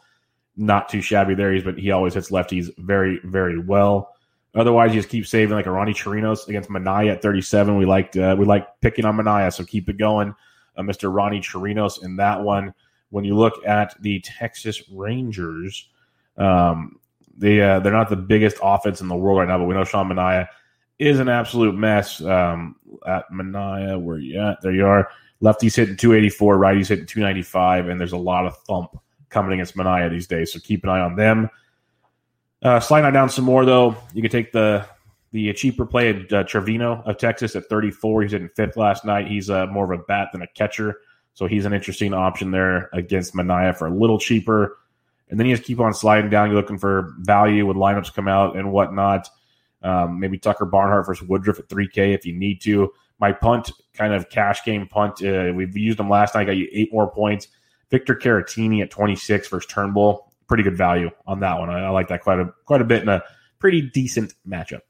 not 0.56 0.88
too 0.88 1.00
shabby 1.00 1.34
there. 1.34 1.52
He's 1.52 1.64
but 1.64 1.78
he 1.78 1.90
always 1.90 2.14
hits 2.14 2.30
lefties 2.30 2.70
very, 2.78 3.20
very 3.24 3.58
well. 3.58 4.14
Otherwise, 4.54 4.94
you 4.94 5.00
just 5.00 5.10
keep 5.10 5.26
saving 5.26 5.54
like 5.54 5.66
a 5.66 5.70
Ronnie 5.70 5.92
Chirinos 5.92 6.48
against 6.48 6.70
Manaea 6.70 7.12
at 7.12 7.22
37. 7.22 7.76
We 7.76 7.84
liked 7.84 8.16
uh, 8.16 8.34
we 8.38 8.46
like 8.46 8.66
picking 8.80 9.04
on 9.04 9.16
Manaea, 9.16 9.52
so 9.52 9.64
keep 9.64 9.88
it 9.88 9.98
going. 9.98 10.34
Uh, 10.76 10.82
Mr. 10.82 11.14
Ronnie 11.14 11.40
Chirinos 11.40 12.02
in 12.02 12.16
that 12.16 12.40
one. 12.40 12.72
When 13.10 13.24
you 13.24 13.36
look 13.36 13.54
at 13.66 13.94
the 14.02 14.20
Texas 14.20 14.82
Rangers, 14.90 15.88
um, 16.38 16.98
they 17.36 17.60
uh, 17.60 17.80
they're 17.80 17.92
not 17.92 18.08
the 18.08 18.16
biggest 18.16 18.56
offense 18.62 19.00
in 19.00 19.08
the 19.08 19.14
world 19.14 19.38
right 19.38 19.48
now, 19.48 19.58
but 19.58 19.64
we 19.64 19.74
know 19.74 19.84
Sean 19.84 20.08
Manaea 20.08 20.48
is 20.98 21.18
an 21.18 21.28
absolute 21.28 21.74
mess. 21.74 22.22
Um, 22.22 22.76
at 23.06 23.24
Manaea, 23.30 24.00
where 24.00 24.18
you 24.18 24.40
at? 24.40 24.60
There 24.62 24.72
you 24.72 24.86
are. 24.86 25.08
Lefties 25.42 25.76
hitting 25.76 25.96
284, 25.96 26.56
righties 26.56 26.88
hitting 26.88 27.06
295, 27.06 27.88
and 27.88 28.00
there's 28.00 28.12
a 28.12 28.18
lot 28.18 28.46
of 28.46 28.56
thump 28.62 28.98
coming 29.28 29.52
against 29.52 29.76
Manaea 29.76 30.10
these 30.10 30.26
days. 30.26 30.52
So 30.52 30.58
keep 30.60 30.82
an 30.84 30.90
eye 30.90 31.00
on 31.00 31.16
them. 31.16 31.50
Uh, 32.62 32.80
sliding 32.80 33.12
down 33.12 33.28
some 33.28 33.44
more 33.44 33.64
though, 33.64 33.96
you 34.14 34.22
can 34.22 34.30
take 34.30 34.52
the 34.52 34.86
the 35.32 35.52
cheaper 35.52 35.84
play 35.84 36.08
at 36.08 36.32
uh, 36.32 36.44
Trevino 36.44 37.02
of 37.04 37.18
Texas 37.18 37.54
at 37.56 37.68
34. 37.68 38.22
He's 38.22 38.32
hitting 38.32 38.48
fifth 38.56 38.76
last 38.76 39.04
night. 39.04 39.26
He's 39.26 39.50
uh, 39.50 39.66
more 39.66 39.92
of 39.92 40.00
a 40.00 40.02
bat 40.04 40.28
than 40.32 40.40
a 40.40 40.46
catcher, 40.46 41.00
so 41.34 41.46
he's 41.46 41.66
an 41.66 41.74
interesting 41.74 42.14
option 42.14 42.50
there 42.50 42.88
against 42.94 43.34
Manaea 43.34 43.76
for 43.76 43.86
a 43.86 43.94
little 43.94 44.18
cheaper. 44.18 44.78
And 45.28 45.38
then 45.38 45.46
you 45.46 45.54
just 45.54 45.66
keep 45.66 45.80
on 45.80 45.92
sliding 45.92 46.30
down. 46.30 46.48
You're 46.48 46.60
looking 46.60 46.78
for 46.78 47.12
value 47.18 47.66
when 47.66 47.76
lineups 47.76 48.14
come 48.14 48.28
out 48.28 48.56
and 48.56 48.72
whatnot. 48.72 49.28
Um, 49.82 50.18
maybe 50.18 50.38
Tucker 50.38 50.64
Barnhart 50.64 51.06
versus 51.06 51.28
Woodruff 51.28 51.58
at 51.58 51.68
3K 51.68 52.14
if 52.14 52.26
you 52.26 52.32
need 52.32 52.60
to. 52.62 52.92
My 53.18 53.32
punt, 53.32 53.70
kind 53.94 54.12
of 54.12 54.28
cash 54.28 54.64
game 54.64 54.86
punt. 54.88 55.22
Uh, 55.24 55.52
we've 55.54 55.76
used 55.76 55.98
them 55.98 56.10
last 56.10 56.34
night. 56.34 56.44
Got 56.44 56.56
you 56.56 56.68
eight 56.72 56.92
more 56.92 57.10
points. 57.10 57.48
Victor 57.90 58.14
Caratini 58.14 58.82
at 58.82 58.90
26 58.90 59.48
versus 59.48 59.66
Turnbull 59.70 60.26
pretty 60.46 60.62
good 60.62 60.76
value 60.76 61.10
on 61.26 61.40
that 61.40 61.58
one. 61.58 61.70
I, 61.70 61.86
I, 61.86 61.88
like 61.90 62.08
that 62.08 62.22
quite 62.22 62.40
a 62.40 62.52
quite 62.64 62.80
a 62.80 62.84
bit 62.84 63.02
in 63.02 63.08
a 63.08 63.22
pretty 63.58 63.82
decent 63.82 64.34
matchup. 64.48 64.80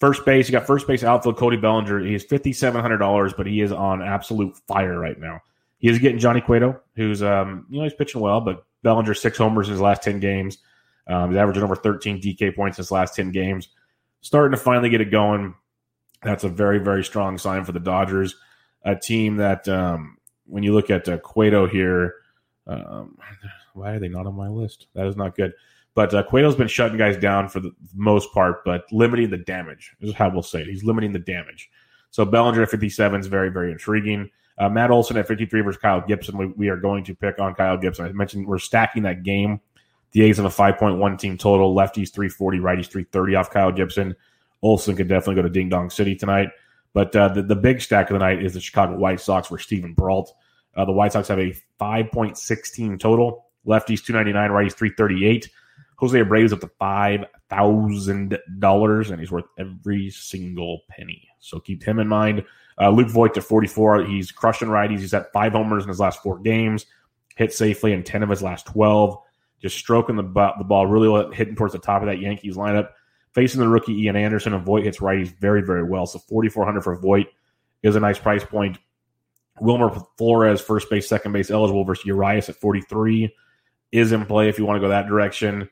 First 0.00 0.24
base, 0.24 0.48
you 0.48 0.52
got 0.52 0.66
first 0.66 0.86
base 0.86 1.04
outfield 1.04 1.36
Cody 1.36 1.56
Bellinger. 1.56 2.00
He 2.00 2.14
is 2.14 2.24
fifty 2.24 2.52
seven 2.52 2.80
hundred 2.80 2.98
dollars, 2.98 3.32
but 3.32 3.46
he 3.46 3.60
is 3.60 3.72
on 3.72 4.02
absolute 4.02 4.56
fire 4.66 4.98
right 4.98 5.18
now. 5.18 5.40
He 5.78 5.88
is 5.88 5.98
getting 5.98 6.18
Johnny 6.18 6.40
Cueto, 6.40 6.80
who's 6.96 7.22
um 7.22 7.66
you 7.70 7.78
know 7.78 7.84
he's 7.84 7.94
pitching 7.94 8.20
well, 8.20 8.40
but 8.40 8.64
Bellinger 8.82 9.14
six 9.14 9.38
homers 9.38 9.68
in 9.68 9.72
his 9.72 9.80
last 9.80 10.02
ten 10.02 10.20
games. 10.20 10.58
Um, 11.06 11.30
he's 11.30 11.38
averaging 11.38 11.62
over 11.62 11.76
thirteen 11.76 12.20
DK 12.20 12.54
points 12.54 12.78
in 12.78 12.82
his 12.82 12.90
last 12.90 13.14
ten 13.14 13.30
games. 13.30 13.68
Starting 14.24 14.56
to 14.56 14.62
finally 14.62 14.88
get 14.88 15.02
it 15.02 15.10
going. 15.10 15.54
That's 16.22 16.44
a 16.44 16.48
very 16.48 16.78
very 16.78 17.04
strong 17.04 17.36
sign 17.36 17.64
for 17.64 17.72
the 17.72 17.80
Dodgers, 17.80 18.34
a 18.82 18.96
team 18.96 19.36
that 19.36 19.68
um, 19.68 20.16
when 20.46 20.62
you 20.62 20.72
look 20.72 20.88
at 20.88 21.06
uh, 21.08 21.18
Cueto 21.18 21.66
here. 21.66 22.14
Um, 22.66 23.18
why 23.74 23.90
are 23.90 23.98
they 23.98 24.08
not 24.08 24.26
on 24.26 24.34
my 24.34 24.48
list? 24.48 24.86
That 24.94 25.06
is 25.06 25.16
not 25.16 25.36
good. 25.36 25.52
But 25.94 26.14
uh, 26.14 26.22
Cueto's 26.22 26.56
been 26.56 26.68
shutting 26.68 26.96
guys 26.96 27.18
down 27.18 27.50
for 27.50 27.60
the 27.60 27.70
most 27.94 28.32
part, 28.32 28.64
but 28.64 28.84
limiting 28.90 29.28
the 29.28 29.36
damage 29.36 29.92
this 30.00 30.10
is 30.10 30.16
how 30.16 30.30
we'll 30.30 30.42
say 30.42 30.62
it. 30.62 30.68
He's 30.68 30.84
limiting 30.84 31.12
the 31.12 31.18
damage. 31.18 31.68
So 32.10 32.24
Bellinger 32.24 32.62
at 32.62 32.70
57 32.70 33.20
is 33.20 33.26
very, 33.26 33.50
very 33.50 33.72
intriguing. 33.72 34.30
Uh, 34.56 34.68
Matt 34.68 34.90
Olson 34.90 35.18
at 35.18 35.28
53 35.28 35.60
versus 35.60 35.80
Kyle 35.80 36.00
Gibson. 36.00 36.38
We, 36.38 36.46
we, 36.46 36.68
are 36.68 36.76
going 36.76 37.04
to 37.04 37.14
pick 37.14 37.40
on 37.40 37.54
Kyle 37.54 37.76
Gibson. 37.76 38.06
I 38.06 38.12
mentioned 38.12 38.46
we're 38.46 38.58
stacking 38.58 39.02
that 39.02 39.22
game. 39.24 39.60
The 40.14 40.22
A's 40.22 40.38
have 40.38 40.46
a 40.46 40.48
5.1 40.48 41.18
team 41.18 41.36
total. 41.36 41.74
Lefties 41.74 42.12
340, 42.12 42.58
righties 42.58 42.86
330 42.86 43.34
off 43.34 43.50
Kyle 43.50 43.72
Gibson. 43.72 44.14
Olson 44.62 44.96
could 44.96 45.08
definitely 45.08 45.34
go 45.34 45.42
to 45.42 45.50
Ding 45.50 45.68
Dong 45.68 45.90
City 45.90 46.14
tonight. 46.14 46.48
But 46.94 47.14
uh, 47.14 47.28
the, 47.28 47.42
the 47.42 47.56
big 47.56 47.82
stack 47.82 48.08
of 48.08 48.14
the 48.14 48.20
night 48.20 48.42
is 48.42 48.54
the 48.54 48.60
Chicago 48.60 48.96
White 48.96 49.20
Sox 49.20 49.48
for 49.48 49.58
Steven 49.58 49.92
Brault. 49.92 50.32
Uh, 50.76 50.84
the 50.84 50.92
White 50.92 51.12
Sox 51.12 51.28
have 51.28 51.40
a 51.40 51.54
5.6 51.80 52.72
team 52.72 52.96
total. 52.96 53.46
Lefties 53.66 54.04
299, 54.04 54.50
righties 54.50 54.74
338. 54.74 55.50
Jose 55.96 56.18
Abreu's 56.18 56.52
up 56.52 56.60
to 56.60 56.70
five 56.78 57.24
thousand 57.48 58.38
dollars, 58.58 59.10
and 59.10 59.20
he's 59.20 59.30
worth 59.30 59.44
every 59.58 60.10
single 60.10 60.80
penny. 60.88 61.28
So 61.38 61.60
keep 61.60 61.82
him 61.82 61.98
in 61.98 62.08
mind. 62.08 62.44
Uh, 62.80 62.90
Luke 62.90 63.08
Voit 63.08 63.36
at 63.36 63.44
44. 63.44 64.04
He's 64.04 64.32
crushing 64.32 64.68
righties. 64.68 64.98
He's 64.98 65.14
at 65.14 65.32
five 65.32 65.52
homers 65.52 65.84
in 65.84 65.88
his 65.88 66.00
last 66.00 66.20
four 66.22 66.40
games, 66.40 66.86
hit 67.36 67.52
safely 67.52 67.92
in 67.92 68.02
10 68.02 68.22
of 68.24 68.28
his 68.28 68.42
last 68.42 68.66
12. 68.66 69.16
Just 69.60 69.76
stroking 69.76 70.16
the, 70.16 70.22
the 70.22 70.64
ball, 70.64 70.86
really 70.86 71.34
hitting 71.34 71.56
towards 71.56 71.72
the 71.72 71.78
top 71.78 72.02
of 72.02 72.08
that 72.08 72.20
Yankees 72.20 72.56
lineup. 72.56 72.90
Facing 73.32 73.60
the 73.60 73.68
rookie 73.68 74.02
Ian 74.02 74.14
Anderson, 74.14 74.54
and 74.54 74.64
Voit 74.64 74.84
hits 74.84 74.98
righties 74.98 75.36
very, 75.40 75.62
very 75.62 75.82
well. 75.82 76.06
So 76.06 76.20
4,400 76.20 76.82
for 76.82 76.96
Voit 76.96 77.26
is 77.82 77.96
a 77.96 78.00
nice 78.00 78.18
price 78.18 78.44
point. 78.44 78.78
Wilmer 79.60 79.90
Flores, 80.18 80.60
first 80.60 80.90
base, 80.90 81.08
second 81.08 81.32
base 81.32 81.50
eligible 81.50 81.84
versus 81.84 82.04
Urias 82.04 82.48
at 82.48 82.56
43 82.56 83.34
is 83.92 84.12
in 84.12 84.26
play 84.26 84.48
if 84.48 84.58
you 84.58 84.64
want 84.64 84.76
to 84.76 84.80
go 84.80 84.88
that 84.88 85.06
direction. 85.06 85.68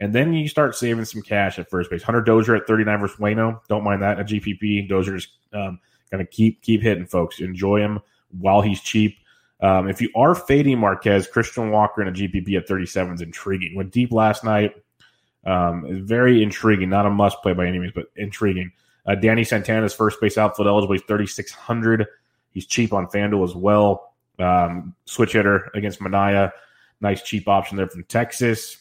And 0.00 0.12
then 0.12 0.34
you 0.34 0.48
start 0.48 0.74
saving 0.74 1.04
some 1.04 1.22
cash 1.22 1.58
at 1.58 1.70
first 1.70 1.90
base. 1.90 2.02
Hunter 2.02 2.20
Dozier 2.20 2.56
at 2.56 2.66
39 2.66 3.00
versus 3.00 3.16
Wayno. 3.18 3.60
Don't 3.68 3.84
mind 3.84 4.02
that. 4.02 4.20
A 4.20 4.24
GPP. 4.24 4.88
Dozier's 4.88 5.28
um, 5.52 5.78
going 6.10 6.24
to 6.24 6.30
keep 6.30 6.60
keep 6.62 6.82
hitting, 6.82 7.06
folks. 7.06 7.40
Enjoy 7.40 7.80
him 7.80 8.00
while 8.38 8.60
he's 8.60 8.80
cheap. 8.80 9.18
Um, 9.60 9.88
if 9.88 10.00
you 10.00 10.10
are 10.14 10.34
fading 10.34 10.78
Marquez, 10.78 11.26
Christian 11.26 11.70
Walker 11.70 12.02
in 12.02 12.08
a 12.08 12.12
GPP 12.12 12.56
at 12.56 12.68
37 12.68 13.14
is 13.14 13.20
intriguing. 13.20 13.74
Went 13.74 13.92
deep 13.92 14.12
last 14.12 14.44
night. 14.44 14.74
Um, 15.46 16.04
very 16.06 16.42
intriguing. 16.42 16.90
Not 16.90 17.06
a 17.06 17.10
must 17.10 17.40
play 17.42 17.52
by 17.52 17.66
any 17.66 17.78
means, 17.78 17.92
but 17.94 18.06
intriguing. 18.16 18.72
Uh, 19.06 19.14
Danny 19.14 19.42
Santana's 19.42 19.94
first 19.94 20.20
base 20.20 20.38
outfield 20.38 20.68
eligible. 20.68 20.94
He's 20.94 21.02
3,600. 21.02 22.06
He's 22.50 22.66
cheap 22.66 22.92
on 22.92 23.06
FanDuel 23.06 23.44
as 23.44 23.54
well. 23.54 24.14
Um, 24.38 24.94
switch 25.04 25.32
hitter 25.32 25.70
against 25.74 26.00
Manaea. 26.00 26.52
Nice 27.00 27.22
cheap 27.22 27.48
option 27.48 27.76
there 27.76 27.88
from 27.88 28.04
Texas. 28.04 28.78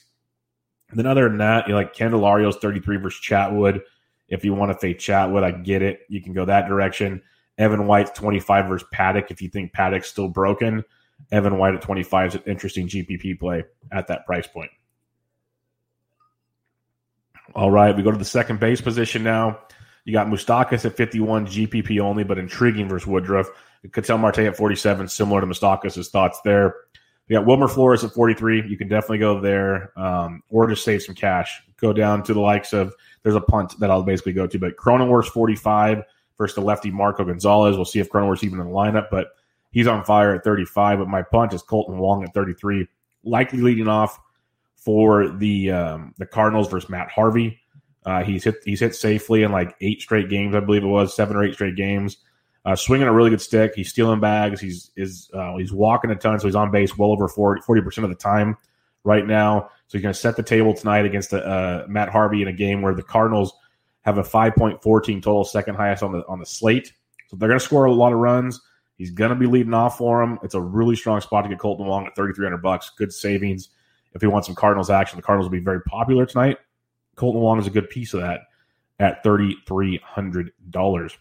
And 0.89 0.99
then 0.99 1.07
other 1.07 1.27
than 1.27 1.39
that, 1.39 1.67
you 1.67 1.75
like 1.75 1.95
Candelario's 1.95 2.57
33 2.57 2.97
versus 2.97 3.19
Chatwood. 3.21 3.81
If 4.29 4.45
you 4.45 4.53
want 4.53 4.71
to 4.71 4.77
fade 4.77 4.99
Chatwood, 4.99 5.43
I 5.43 5.51
get 5.51 5.81
it. 5.81 6.01
You 6.07 6.21
can 6.21 6.33
go 6.33 6.45
that 6.45 6.67
direction. 6.67 7.21
Evan 7.57 7.87
White 7.87 8.15
25 8.15 8.67
versus 8.67 8.87
Paddack. 8.93 9.31
If 9.31 9.41
you 9.41 9.49
think 9.49 9.73
Paddack's 9.73 10.07
still 10.07 10.27
broken, 10.27 10.83
Evan 11.31 11.57
White 11.57 11.75
at 11.75 11.81
25 11.81 12.27
is 12.27 12.35
an 12.35 12.43
interesting 12.45 12.87
GPP 12.87 13.39
play 13.39 13.63
at 13.91 14.07
that 14.07 14.25
price 14.25 14.47
point. 14.47 14.71
All 17.55 17.69
right, 17.69 17.95
we 17.95 18.01
go 18.03 18.11
to 18.11 18.17
the 18.17 18.25
second 18.25 18.59
base 18.59 18.81
position 18.81 19.23
now. 19.23 19.59
You 20.05 20.13
got 20.13 20.27
Moustakas 20.27 20.85
at 20.85 20.97
51, 20.97 21.47
GPP 21.47 21.99
only, 21.99 22.23
but 22.23 22.37
intriguing 22.37 22.89
versus 22.89 23.07
Woodruff. 23.07 23.47
Ketel 23.91 24.17
Marte 24.17 24.39
at 24.39 24.57
47, 24.57 25.07
similar 25.07 25.41
to 25.41 25.47
Moustakas' 25.47 26.09
thoughts 26.09 26.39
there. 26.43 26.75
We 27.27 27.35
got 27.35 27.45
Wilmer 27.45 27.67
Flores 27.67 28.03
at 28.03 28.11
43. 28.11 28.67
You 28.67 28.77
can 28.77 28.89
definitely 28.89 29.19
go 29.19 29.39
there 29.39 29.97
um, 29.97 30.41
or 30.49 30.67
just 30.67 30.83
save 30.83 31.03
some 31.03 31.15
cash. 31.15 31.61
Go 31.77 31.93
down 31.93 32.23
to 32.23 32.33
the 32.33 32.41
likes 32.41 32.73
of, 32.73 32.93
there's 33.23 33.35
a 33.35 33.41
punt 33.41 33.79
that 33.79 33.89
I'll 33.89 34.03
basically 34.03 34.33
go 34.33 34.45
to, 34.47 34.59
but 34.59 34.75
Cronenworth 34.75 35.27
45 35.27 36.03
versus 36.37 36.55
the 36.55 36.61
lefty 36.61 36.91
Marco 36.91 37.23
Gonzalez. 37.23 37.75
We'll 37.75 37.85
see 37.85 37.99
if 37.99 38.09
Cronenworth's 38.09 38.43
even 38.43 38.59
in 38.59 38.67
the 38.67 38.73
lineup, 38.73 39.07
but 39.11 39.29
he's 39.71 39.87
on 39.87 40.03
fire 40.03 40.35
at 40.35 40.43
35. 40.43 40.99
But 40.99 41.07
my 41.07 41.21
punt 41.21 41.53
is 41.53 41.63
Kolten 41.63 41.97
Wong 41.97 42.23
at 42.23 42.33
33, 42.33 42.87
likely 43.23 43.61
leading 43.61 43.87
off 43.87 44.19
for 44.75 45.29
the 45.29 45.71
um, 45.71 46.13
the 46.17 46.25
Cardinals 46.25 46.69
versus 46.69 46.89
Matt 46.89 47.09
Harvey. 47.09 47.59
Uh, 48.05 48.23
he's 48.23 48.43
hit 48.43 48.55
he's 48.65 48.81
hit 48.81 48.95
safely 48.95 49.43
in 49.43 49.51
like 49.51 49.75
eight 49.81 50.01
straight 50.01 50.29
games, 50.29 50.55
I 50.55 50.59
believe 50.59 50.83
it 50.83 50.87
was 50.87 51.15
seven 51.15 51.37
or 51.37 51.43
eight 51.43 51.53
straight 51.53 51.75
games. 51.75 52.17
Uh, 52.65 52.75
swinging 52.75 53.07
a 53.07 53.13
really 53.13 53.29
good 53.29 53.41
stick. 53.41 53.73
He's 53.75 53.89
stealing 53.89 54.19
bags. 54.19 54.61
He's 54.61 54.91
is 54.95 55.29
uh, 55.33 55.55
he's 55.57 55.73
walking 55.73 56.11
a 56.11 56.15
ton, 56.15 56.39
so 56.39 56.47
he's 56.47 56.55
on 56.55 56.71
base 56.71 56.97
well 56.97 57.11
over 57.11 57.27
40 57.27 57.81
percent 57.81 58.03
of 58.03 58.09
the 58.09 58.15
time 58.15 58.57
right 59.03 59.25
now. 59.25 59.69
So 59.87 59.97
he's 59.97 60.01
going 60.01 60.13
to 60.13 60.19
set 60.19 60.35
the 60.35 60.43
table 60.43 60.73
tonight 60.73 61.05
against 61.05 61.33
uh, 61.33 61.83
Matt 61.87 62.09
Harvey 62.09 62.41
in 62.41 62.47
a 62.47 62.53
game 62.53 62.81
where 62.81 62.95
the 62.95 63.03
Cardinals 63.03 63.53
have 64.03 64.17
a 64.17 64.23
5.14 64.23 64.81
total, 65.21 65.43
second 65.43 65.75
highest 65.75 66.03
on 66.03 66.11
the 66.11 66.25
on 66.27 66.39
the 66.39 66.45
slate. 66.45 66.93
So 67.27 67.37
they're 67.37 67.49
going 67.49 67.59
to 67.59 67.65
score 67.65 67.85
a 67.85 67.91
lot 67.91 68.13
of 68.13 68.19
runs. 68.19 68.61
He's 68.95 69.11
going 69.11 69.29
to 69.29 69.35
be 69.35 69.47
leading 69.47 69.73
off 69.73 69.97
for 69.97 70.21
him. 70.21 70.37
It's 70.43 70.53
a 70.53 70.61
really 70.61 70.95
strong 70.95 71.19
spot 71.19 71.43
to 71.43 71.49
get 71.49 71.57
Kolten 71.57 71.85
Wong 71.85 72.05
at 72.05 72.15
3,300 72.15 72.57
bucks. 72.61 72.91
Good 72.97 73.11
savings. 73.11 73.69
If 74.13 74.21
he 74.21 74.27
wants 74.27 74.47
some 74.47 74.55
Cardinals 74.55 74.91
action, 74.91 75.17
the 75.17 75.23
Cardinals 75.23 75.49
will 75.49 75.57
be 75.57 75.63
very 75.63 75.81
popular 75.81 76.25
tonight. 76.25 76.57
Kolten 77.15 77.39
Wong 77.41 77.59
is 77.59 77.67
a 77.67 77.71
good 77.71 77.89
piece 77.89 78.13
of 78.13 78.21
that 78.21 78.41
at 78.99 79.23
$3,300. 79.23 81.17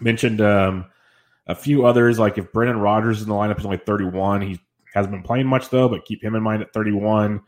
Mentioned 0.00 0.40
um, 0.40 0.86
a 1.46 1.54
few 1.54 1.86
others, 1.86 2.18
like 2.18 2.38
if 2.38 2.52
Brendan 2.52 2.80
Rodgers 2.80 3.18
is 3.18 3.24
in 3.24 3.28
the 3.28 3.34
lineup, 3.34 3.56
he's 3.56 3.66
only 3.66 3.76
31. 3.76 4.40
He 4.42 4.60
hasn't 4.94 5.12
been 5.12 5.22
playing 5.22 5.46
much, 5.46 5.68
though, 5.68 5.88
but 5.88 6.04
keep 6.04 6.22
him 6.22 6.34
in 6.34 6.42
mind 6.42 6.62
at 6.62 6.72
31. 6.72 7.42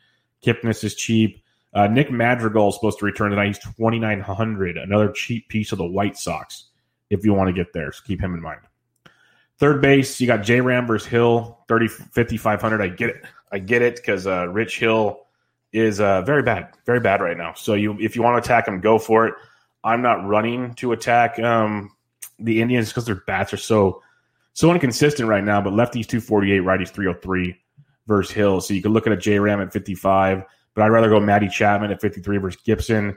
Kipnis 0.44 0.84
is 0.84 0.94
cheap. 0.94 1.42
Uh, 1.74 1.86
Nick 1.86 2.10
Madrigal 2.10 2.68
is 2.68 2.74
supposed 2.74 2.98
to 2.98 3.04
return 3.04 3.30
tonight. 3.30 3.48
He's 3.48 3.58
2,900, 3.58 4.78
another 4.78 5.12
cheap 5.12 5.48
piece 5.48 5.72
of 5.72 5.78
the 5.78 5.86
White 5.86 6.16
Sox 6.16 6.64
if 7.10 7.24
you 7.24 7.34
want 7.34 7.48
to 7.48 7.52
get 7.52 7.72
there. 7.72 7.92
So 7.92 8.02
keep 8.06 8.20
him 8.20 8.34
in 8.34 8.40
mind. 8.40 8.60
Third 9.58 9.82
base, 9.82 10.20
you 10.20 10.26
got 10.26 10.42
J 10.42 10.60
Ram 10.60 10.86
versus 10.86 11.08
Hill, 11.08 11.58
30, 11.68 11.88
5,500. 11.88 12.80
I 12.80 12.88
get 12.88 13.10
it. 13.10 13.24
I 13.50 13.58
get 13.58 13.82
it 13.82 13.96
because 13.96 14.26
uh, 14.26 14.48
Rich 14.48 14.78
Hill 14.78 15.26
is 15.72 16.00
uh, 16.00 16.22
very 16.22 16.42
bad, 16.42 16.68
very 16.86 17.00
bad 17.00 17.20
right 17.20 17.36
now. 17.36 17.54
So 17.54 17.74
you, 17.74 17.98
if 17.98 18.14
you 18.14 18.22
want 18.22 18.42
to 18.42 18.46
attack 18.46 18.68
him, 18.68 18.80
go 18.80 18.98
for 18.98 19.26
it. 19.26 19.34
I'm 19.84 20.02
not 20.02 20.26
running 20.26 20.74
to 20.74 20.92
attack 20.92 21.38
um, 21.40 21.90
the 22.38 22.60
Indians 22.60 22.88
because 22.88 23.06
their 23.06 23.22
bats 23.26 23.52
are 23.52 23.58
so 23.58 24.02
so 24.52 24.72
inconsistent 24.72 25.28
right 25.28 25.44
now. 25.44 25.60
But 25.60 25.72
lefties 25.72 26.06
248, 26.06 26.62
righties 26.62 26.90
303 26.90 27.56
versus 28.06 28.32
Hill. 28.32 28.60
So 28.60 28.74
you 28.74 28.82
could 28.82 28.92
look 28.92 29.06
at 29.06 29.12
a 29.12 29.16
J 29.16 29.38
Ram 29.38 29.60
at 29.60 29.72
55, 29.72 30.44
but 30.74 30.82
I'd 30.82 30.88
rather 30.88 31.08
go 31.08 31.20
Matty 31.20 31.48
Chapman 31.48 31.90
at 31.90 32.00
53 32.00 32.38
versus 32.38 32.60
Gibson. 32.62 33.16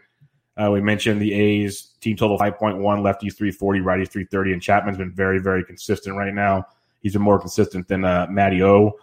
Uh, 0.58 0.70
we 0.72 0.82
mentioned 0.82 1.22
the 1.22 1.34
A's 1.34 1.94
team 2.02 2.18
total 2.18 2.38
5.1, 2.38 2.80
lefties 2.80 3.36
340, 3.36 3.80
righties 3.80 4.10
330, 4.10 4.54
and 4.54 4.62
Chapman's 4.62 4.98
been 4.98 5.14
very, 5.14 5.40
very 5.40 5.64
consistent 5.64 6.16
right 6.18 6.34
now. 6.34 6.66
He's 7.02 7.14
been 7.14 7.22
more 7.22 7.40
consistent 7.40 7.88
than 7.88 8.06
uh, 8.06 8.28
O. 8.64 8.94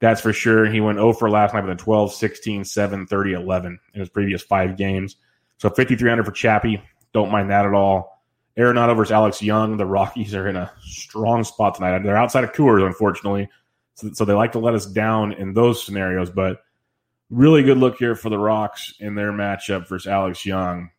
That's 0.00 0.20
for 0.20 0.32
sure. 0.32 0.66
He 0.66 0.80
went 0.80 0.98
0 0.98 1.12
for 1.14 1.30
last 1.30 1.54
night 1.54 1.64
with 1.64 1.72
a 1.72 1.82
12, 1.82 2.12
16, 2.12 2.64
7, 2.64 3.06
30, 3.06 3.32
11 3.32 3.78
in 3.94 4.00
his 4.00 4.08
previous 4.08 4.42
five 4.42 4.76
games. 4.76 5.16
So 5.58 5.68
5,300 5.68 6.24
for 6.24 6.32
Chappie. 6.32 6.82
Don't 7.12 7.30
mind 7.30 7.50
that 7.50 7.64
at 7.64 7.74
all. 7.74 8.22
Arenado 8.58 8.96
versus 8.96 9.12
Alex 9.12 9.42
Young. 9.42 9.76
The 9.76 9.86
Rockies 9.86 10.34
are 10.34 10.48
in 10.48 10.56
a 10.56 10.70
strong 10.80 11.44
spot 11.44 11.74
tonight. 11.74 11.98
They're 12.02 12.16
outside 12.16 12.44
of 12.44 12.52
Coors, 12.52 12.86
unfortunately. 12.86 13.48
So, 13.94 14.12
so 14.12 14.24
they 14.24 14.32
like 14.32 14.52
to 14.52 14.58
let 14.58 14.74
us 14.74 14.86
down 14.86 15.32
in 15.32 15.54
those 15.54 15.84
scenarios, 15.84 16.30
but 16.30 16.58
really 17.34 17.62
good 17.62 17.78
look 17.78 17.96
here 17.98 18.14
for 18.14 18.30
the 18.30 18.38
Rocks 18.38 18.94
in 19.00 19.14
their 19.14 19.32
matchup 19.32 19.88
versus 19.88 20.06
Alex 20.06 20.46
Young. 20.46 20.90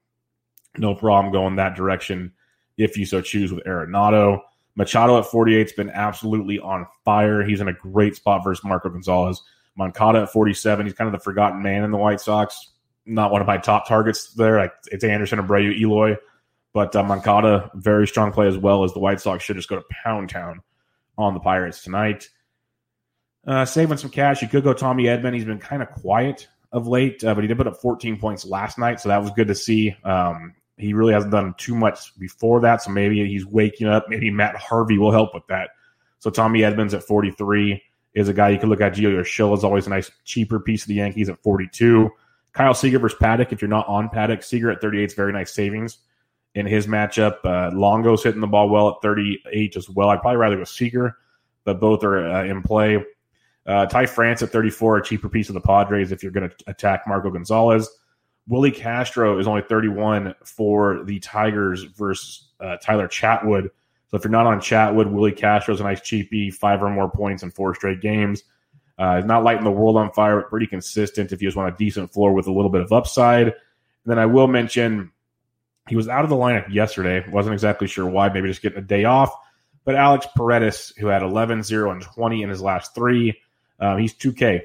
No 0.77 0.93
problem 0.93 1.31
going 1.31 1.55
that 1.55 1.75
direction 1.75 2.33
if 2.77 2.97
you 2.97 3.05
so 3.05 3.21
choose 3.21 3.53
with 3.53 3.63
Arenado. 3.63 4.41
Machado 4.75 5.17
at 5.17 5.25
48 5.25 5.61
has 5.61 5.71
been 5.71 5.89
absolutely 5.89 6.59
on 6.59 6.85
fire. 7.05 7.43
He's 7.43 7.61
in 7.61 7.69
a 7.69 7.73
great 7.73 8.15
spot 8.15 8.43
versus 8.43 8.63
Marco 8.65 8.89
Gonzalez. 8.89 9.41
Moncada 9.77 10.23
at 10.23 10.31
47, 10.31 10.85
he's 10.85 10.95
kind 10.95 11.07
of 11.07 11.13
the 11.13 11.23
forgotten 11.23 11.63
man 11.63 11.83
in 11.83 11.91
the 11.91 11.97
White 11.97 12.19
Sox. 12.19 12.71
Not 13.05 13.31
one 13.31 13.41
of 13.41 13.47
my 13.47 13.57
top 13.57 13.87
targets 13.87 14.33
there. 14.33 14.57
Like 14.57 14.73
it's 14.91 15.03
Anderson, 15.03 15.39
Abreu, 15.39 15.77
Eloy. 15.79 16.17
But 16.73 16.93
uh, 16.93 17.03
Moncada, 17.03 17.71
very 17.75 18.05
strong 18.05 18.33
play 18.33 18.47
as 18.47 18.57
well 18.57 18.83
as 18.83 18.91
the 18.91 18.99
White 18.99 19.21
Sox 19.21 19.43
should 19.43 19.55
just 19.55 19.69
go 19.69 19.77
to 19.77 19.85
Pound 20.03 20.29
Town 20.29 20.61
on 21.17 21.33
the 21.33 21.39
Pirates 21.39 21.81
tonight. 21.83 22.27
Uh, 23.47 23.65
saving 23.65 23.97
some 23.97 24.09
cash, 24.09 24.41
you 24.41 24.47
could 24.47 24.63
go 24.63 24.73
Tommy 24.73 25.03
Edman. 25.03 25.33
He's 25.33 25.45
been 25.45 25.59
kind 25.59 25.83
of 25.83 25.89
quiet 25.91 26.47
of 26.71 26.87
late, 26.87 27.23
uh, 27.23 27.33
but 27.33 27.43
he 27.43 27.47
did 27.47 27.57
put 27.57 27.67
up 27.67 27.77
14 27.77 28.17
points 28.19 28.45
last 28.45 28.77
night, 28.77 28.99
so 28.99 29.09
that 29.09 29.21
was 29.21 29.31
good 29.31 29.47
to 29.47 29.55
see. 29.55 29.95
Um, 30.03 30.53
he 30.77 30.93
really 30.93 31.13
hasn't 31.13 31.31
done 31.31 31.53
too 31.57 31.75
much 31.75 32.17
before 32.19 32.59
that, 32.61 32.81
so 32.81 32.91
maybe 32.91 33.25
he's 33.25 33.45
waking 33.45 33.87
up. 33.87 34.07
Maybe 34.09 34.29
Matt 34.31 34.55
Harvey 34.57 34.97
will 34.97 35.11
help 35.11 35.33
with 35.33 35.47
that. 35.47 35.69
So 36.19 36.29
Tommy 36.29 36.63
Edmonds 36.63 36.93
at 36.93 37.03
43 37.03 37.81
is 38.13 38.27
a 38.27 38.33
guy 38.33 38.49
you 38.49 38.59
could 38.59 38.69
look 38.69 38.81
at. 38.81 38.93
Gio 38.93 39.15
Urshela 39.15 39.57
is 39.57 39.63
always 39.63 39.87
a 39.87 39.89
nice, 39.89 40.11
cheaper 40.23 40.59
piece 40.59 40.83
of 40.83 40.87
the 40.87 40.95
Yankees 40.95 41.29
at 41.29 41.41
42. 41.43 42.09
Kyle 42.53 42.73
Seager 42.73 42.99
versus 42.99 43.19
Paddack. 43.19 43.51
If 43.51 43.61
you're 43.61 43.69
not 43.69 43.87
on 43.87 44.09
Paddack, 44.09 44.43
Seager 44.43 44.71
at 44.71 44.81
38 44.81 45.03
is 45.03 45.13
very 45.13 45.31
nice 45.31 45.53
savings 45.53 45.99
in 46.55 46.65
his 46.65 46.87
matchup. 46.87 47.37
Uh, 47.43 47.69
Longo's 47.75 48.23
hitting 48.23 48.41
the 48.41 48.47
ball 48.47 48.69
well 48.69 48.89
at 48.89 48.95
38 49.01 49.77
as 49.77 49.89
well. 49.89 50.09
I'd 50.09 50.21
probably 50.21 50.37
rather 50.37 50.57
go 50.57 50.63
Seager, 50.63 51.17
but 51.63 51.79
both 51.79 52.03
are 52.03 52.27
uh, 52.27 52.43
in 52.45 52.63
play. 52.63 53.03
Uh, 53.65 53.85
Ty 53.85 54.05
France 54.05 54.41
at 54.41 54.49
34, 54.49 54.97
a 54.97 55.03
cheaper 55.03 55.29
piece 55.29 55.49
of 55.49 55.55
the 55.55 55.61
Padres 55.61 56.11
if 56.11 56.21
you're 56.21 56.31
going 56.31 56.49
to 56.49 56.55
attack 56.67 57.03
Marco 57.07 57.31
Gonzalez. 57.31 57.89
Willi 58.47 58.71
Castro 58.71 59.39
is 59.39 59.47
only 59.47 59.63
31 59.63 60.35
for 60.43 61.03
the 61.03 61.19
Tigers 61.19 61.83
versus 61.83 62.47
uh, 62.59 62.77
Tyler 62.77 63.07
Chatwood. 63.07 63.69
So 64.07 64.17
if 64.17 64.23
you're 64.23 64.31
not 64.31 64.45
on 64.45 64.59
Chatwood, 64.59 65.11
Willi 65.11 65.31
Castro 65.31 65.73
is 65.73 65.79
a 65.79 65.83
nice 65.83 65.99
cheapie, 66.01 66.53
five 66.53 66.83
or 66.83 66.89
more 66.89 67.09
points 67.09 67.41
in 67.41 67.49
four 67.49 67.73
straight 67.73 68.01
games. 68.01 68.43
Uh, 68.97 69.21
not 69.25 69.43
lighting 69.43 69.63
the 69.63 69.71
world 69.71 69.97
on 69.97 70.11
fire, 70.11 70.39
but 70.39 70.49
pretty 70.49 70.67
consistent 70.67 71.31
if 71.31 71.41
you 71.41 71.47
just 71.47 71.57
want 71.57 71.73
a 71.73 71.77
decent 71.77 72.13
floor 72.13 72.33
with 72.33 72.47
a 72.47 72.51
little 72.51 72.69
bit 72.69 72.81
of 72.81 72.93
upside. 72.93 73.47
And 73.47 73.53
then 74.05 74.19
I 74.19 74.27
will 74.27 74.47
mention 74.47 75.11
he 75.89 75.95
was 75.95 76.07
out 76.07 76.23
of 76.23 76.29
the 76.29 76.35
lineup 76.35 76.71
yesterday. 76.71 77.27
Wasn't 77.29 77.53
exactly 77.53 77.87
sure 77.87 78.07
why, 78.07 78.29
maybe 78.29 78.47
just 78.47 78.61
getting 78.61 78.77
a 78.77 78.81
day 78.81 79.05
off. 79.05 79.35
But 79.83 79.95
Alex 79.95 80.27
Paredes, 80.35 80.93
who 80.97 81.07
had 81.07 81.23
11, 81.23 81.63
0, 81.63 81.91
and 81.91 82.01
20 82.01 82.43
in 82.43 82.49
his 82.49 82.61
last 82.61 82.95
three, 82.95 83.39
um, 83.79 83.97
he's 83.97 84.13
2K. 84.13 84.61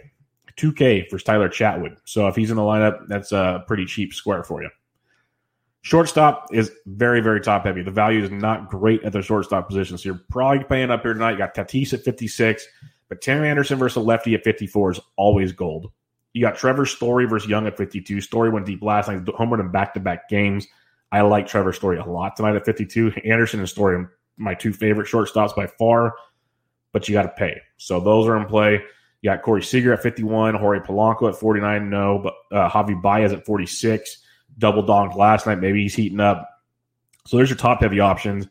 2K 0.57 1.09
for 1.09 1.19
Tyler 1.19 1.49
Chatwood. 1.49 1.97
So 2.05 2.29
if 2.29 2.37
he's 2.37 2.51
in 2.51 2.57
the 2.57 2.63
lineup, 2.63 3.07
that's 3.09 3.33
a 3.33 3.65
pretty 3.67 3.87
cheap 3.87 4.13
square 4.13 4.43
for 4.43 4.63
you. 4.63 4.71
Shortstop 5.83 6.49
is 6.53 6.71
very, 6.85 7.21
very 7.21 7.41
top 7.41 7.65
heavy. 7.65 7.83
The 7.83 7.91
value 7.91 8.23
is 8.23 8.31
not 8.31 8.69
great 8.69 9.03
at 9.03 9.13
the 9.13 9.23
shortstop 9.23 9.69
position. 9.69 9.97
So 9.97 10.11
you're 10.11 10.21
probably 10.29 10.63
paying 10.65 10.91
up 10.91 11.03
here 11.03 11.15
tonight. 11.15 11.33
You 11.33 11.39
got 11.39 11.55
Tatis 11.55 11.95
at 11.95 12.05
56, 12.05 12.67
but 13.09 13.23
Tim 13.23 13.43
Anderson 13.43 13.79
versus 13.79 14.05
lefty 14.05 14.35
at 14.35 14.45
54 14.45 14.91
is 14.91 15.01
always 15.17 15.53
gold. 15.53 15.91
You 16.35 16.43
got 16.43 16.57
Trevor 16.57 16.85
Story 16.85 17.25
versus 17.25 17.49
Young 17.49 17.67
at 17.67 17.79
52. 17.79 18.21
Story 18.21 18.51
went 18.51 18.67
deep 18.67 18.83
last 18.83 19.09
night, 19.09 19.25
homered 19.25 19.61
in 19.61 19.71
back 19.73 19.95
to 19.95 20.01
back 20.01 20.29
games. 20.29 20.67
I 21.11 21.23
like 21.23 21.49
Trevor 21.49 21.73
Story 21.73 21.97
a 21.97 22.05
lot 22.05 22.37
tonight 22.37 22.57
at 22.57 22.67
52. 22.67 23.13
Anderson 23.25 23.61
and 23.61 23.69
Story, 23.69 24.05
my 24.37 24.55
two 24.55 24.73
favorite 24.73 25.09
shortstops 25.09 25.57
by 25.57 25.67
far 25.67 26.15
but 26.93 27.09
you 27.09 27.13
got 27.13 27.23
to 27.23 27.29
pay. 27.29 27.61
So 27.77 28.01
those 28.01 28.27
are 28.27 28.37
in 28.37 28.47
play. 28.47 28.83
You 29.23 29.31
got 29.31 29.43
Corey 29.43 29.63
Seager 29.63 29.93
at 29.93 30.03
51, 30.03 30.55
Jorge 30.55 30.81
Polanco 30.81 31.29
at 31.29 31.37
49, 31.39 31.91
no, 31.91 32.19
but 32.19 32.35
uh, 32.57 32.71
Javi 32.71 33.01
Baez 33.01 33.33
at 33.33 33.45
46. 33.45 34.19
Double 34.59 34.83
donked 34.83 35.17
last 35.17 35.47
night. 35.47 35.61
Maybe 35.61 35.83
he's 35.83 35.95
heating 35.95 36.21
up. 36.21 36.49
So 37.27 37.37
there's 37.37 37.51
your 37.51 37.59
top 37.59 37.81
heavy 37.81 38.01
options. 38.01 38.49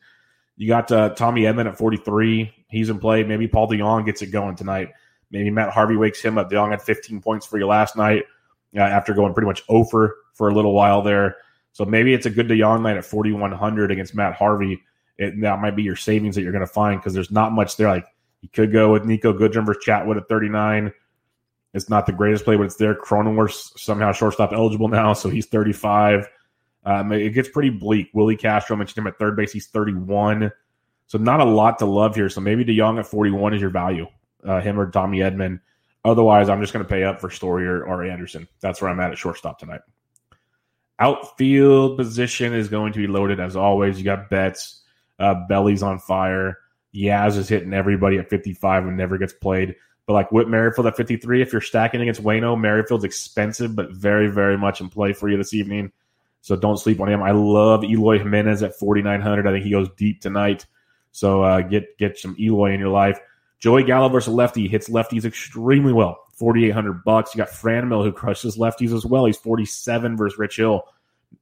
You 0.57 0.67
got 0.67 0.91
uh, 0.91 1.09
Tommy 1.09 1.41
Edman 1.43 1.67
at 1.67 1.77
43. 1.77 2.53
He's 2.69 2.89
in 2.89 2.99
play. 2.99 3.23
Maybe 3.23 3.47
Paul 3.47 3.67
DeJong 3.67 4.05
gets 4.05 4.21
it 4.21 4.27
going 4.27 4.55
tonight. 4.55 4.89
Maybe 5.31 5.49
Matt 5.49 5.71
Harvey 5.71 5.95
wakes 5.95 6.21
him 6.21 6.37
up. 6.37 6.51
DeJong 6.51 6.71
had 6.71 6.81
15 6.81 7.21
points 7.21 7.45
for 7.45 7.57
you 7.57 7.65
last 7.65 7.95
night 7.95 8.25
uh, 8.75 8.81
after 8.81 9.13
going 9.13 9.33
pretty 9.33 9.47
much 9.47 9.63
over 9.69 10.17
for 10.33 10.49
a 10.49 10.53
little 10.53 10.73
while 10.73 11.01
there. 11.01 11.37
So 11.71 11.85
maybe 11.85 12.13
it's 12.13 12.25
a 12.25 12.29
good 12.29 12.47
DeJong 12.47 12.81
night 12.81 12.97
at 12.97 13.05
4,100 13.05 13.91
against 13.91 14.15
Matt 14.15 14.35
Harvey. 14.35 14.81
It, 15.17 15.39
that 15.41 15.59
might 15.59 15.75
be 15.75 15.83
your 15.83 15.95
savings 15.95 16.35
that 16.35 16.41
you're 16.41 16.51
going 16.51 16.65
to 16.65 16.71
find 16.71 16.99
because 16.99 17.13
there's 17.13 17.31
not 17.31 17.51
much 17.51 17.77
there. 17.77 17.87
Like 17.87 18.05
you 18.41 18.49
could 18.49 18.71
go 18.71 18.91
with 18.91 19.03
Niko 19.03 19.37
Goodrum 19.37 19.65
versus 19.65 19.83
Chatwood 19.85 20.17
at 20.17 20.27
39. 20.29 20.91
It's 21.73 21.89
not 21.89 22.05
the 22.05 22.11
greatest 22.11 22.45
play, 22.45 22.55
but 22.55 22.63
it's 22.63 22.77
there. 22.77 22.95
Cronenworth 22.95 23.77
somehow 23.77 24.11
shortstop 24.11 24.53
eligible 24.53 24.87
now, 24.87 25.13
so 25.13 25.29
he's 25.29 25.45
35. 25.45 26.27
Um, 26.85 27.11
it 27.11 27.29
gets 27.31 27.49
pretty 27.49 27.69
bleak. 27.69 28.09
Willi 28.13 28.35
Castro 28.35 28.75
mentioned 28.75 28.97
him 28.99 29.07
at 29.07 29.19
third 29.19 29.35
base. 29.35 29.51
He's 29.51 29.67
31. 29.67 30.51
So 31.07 31.17
not 31.17 31.41
a 31.41 31.45
lot 31.45 31.77
to 31.79 31.85
love 31.85 32.15
here. 32.15 32.29
So 32.29 32.41
maybe 32.41 32.63
DeJong 32.65 32.99
at 32.99 33.05
41 33.05 33.53
is 33.55 33.61
your 33.61 33.69
value, 33.69 34.07
uh, 34.43 34.61
him 34.61 34.79
or 34.79 34.89
Tommy 34.89 35.19
Edman. 35.19 35.59
Otherwise, 36.05 36.49
I'm 36.49 36.61
just 36.61 36.71
going 36.71 36.85
to 36.85 36.89
pay 36.89 37.03
up 37.03 37.19
for 37.19 37.29
Story 37.29 37.67
or, 37.67 37.83
or 37.83 38.03
Anderson. 38.03 38.47
That's 38.61 38.81
where 38.81 38.89
I'm 38.89 38.99
at 38.99 39.11
at 39.11 39.17
shortstop 39.17 39.59
tonight. 39.59 39.81
Outfield 40.97 41.97
position 41.97 42.53
is 42.53 42.67
going 42.69 42.93
to 42.93 42.99
be 42.99 43.07
loaded 43.07 43.39
as 43.39 43.55
always. 43.55 43.97
You 43.97 44.05
got 44.05 44.29
bets. 44.29 44.83
uh, 45.19 45.45
Belly's 45.47 45.83
on 45.83 45.99
fire. 45.99 46.57
Yaz 46.93 47.37
is 47.37 47.49
hitting 47.49 47.73
everybody 47.73 48.17
at 48.17 48.29
55 48.29 48.85
and 48.85 48.97
never 48.97 49.17
gets 49.17 49.33
played. 49.33 49.75
But 50.05 50.13
like 50.13 50.31
Whit 50.31 50.47
Merrifield 50.47 50.87
at 50.87 50.97
53, 50.97 51.41
if 51.41 51.51
you're 51.51 51.61
stacking 51.61 52.01
against 52.01 52.23
Wayno, 52.23 52.59
Merrifield's 52.59 53.03
expensive, 53.03 53.75
but 53.75 53.91
very, 53.91 54.27
very 54.27 54.57
much 54.57 54.81
in 54.81 54.89
play 54.89 55.13
for 55.13 55.29
you 55.29 55.37
this 55.37 55.53
evening. 55.53 55.91
So 56.41 56.55
don't 56.55 56.77
sleep 56.77 56.99
on 56.99 57.09
him. 57.09 57.21
I 57.21 57.31
love 57.31 57.83
Eloy 57.83 58.17
Jimenez 58.17 58.63
at 58.63 58.75
4,900. 58.79 59.45
I 59.45 59.51
think 59.51 59.65
he 59.65 59.71
goes 59.71 59.89
deep 59.97 60.21
tonight. 60.21 60.65
So 61.11 61.43
uh, 61.43 61.61
get 61.61 61.97
get 61.97 62.17
some 62.17 62.35
Eloy 62.39 62.73
in 62.73 62.79
your 62.79 62.89
life. 62.89 63.19
Joey 63.59 63.83
Gallo 63.83 64.09
versus 64.09 64.33
lefty 64.33 64.67
hits 64.67 64.89
lefties 64.89 65.25
extremely 65.25 65.91
well. 65.91 66.23
4,800 66.35 67.03
bucks. 67.03 67.35
You 67.35 67.39
got 67.39 67.49
Franmil 67.49 68.03
who 68.03 68.13
crushes 68.13 68.57
lefties 68.57 68.95
as 68.95 69.05
well. 69.05 69.25
He's 69.25 69.37
47 69.37 70.15
versus 70.15 70.39
Rich 70.39 70.57
Hill. 70.57 70.83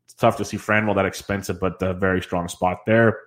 It's 0.06 0.16
tough 0.16 0.38
to 0.38 0.46
see 0.46 0.58
Franmil 0.58 0.96
that 0.96 1.06
expensive, 1.06 1.60
but 1.60 1.82
a 1.82 1.94
very 1.94 2.22
strong 2.22 2.48
spot 2.48 2.80
there. 2.88 3.20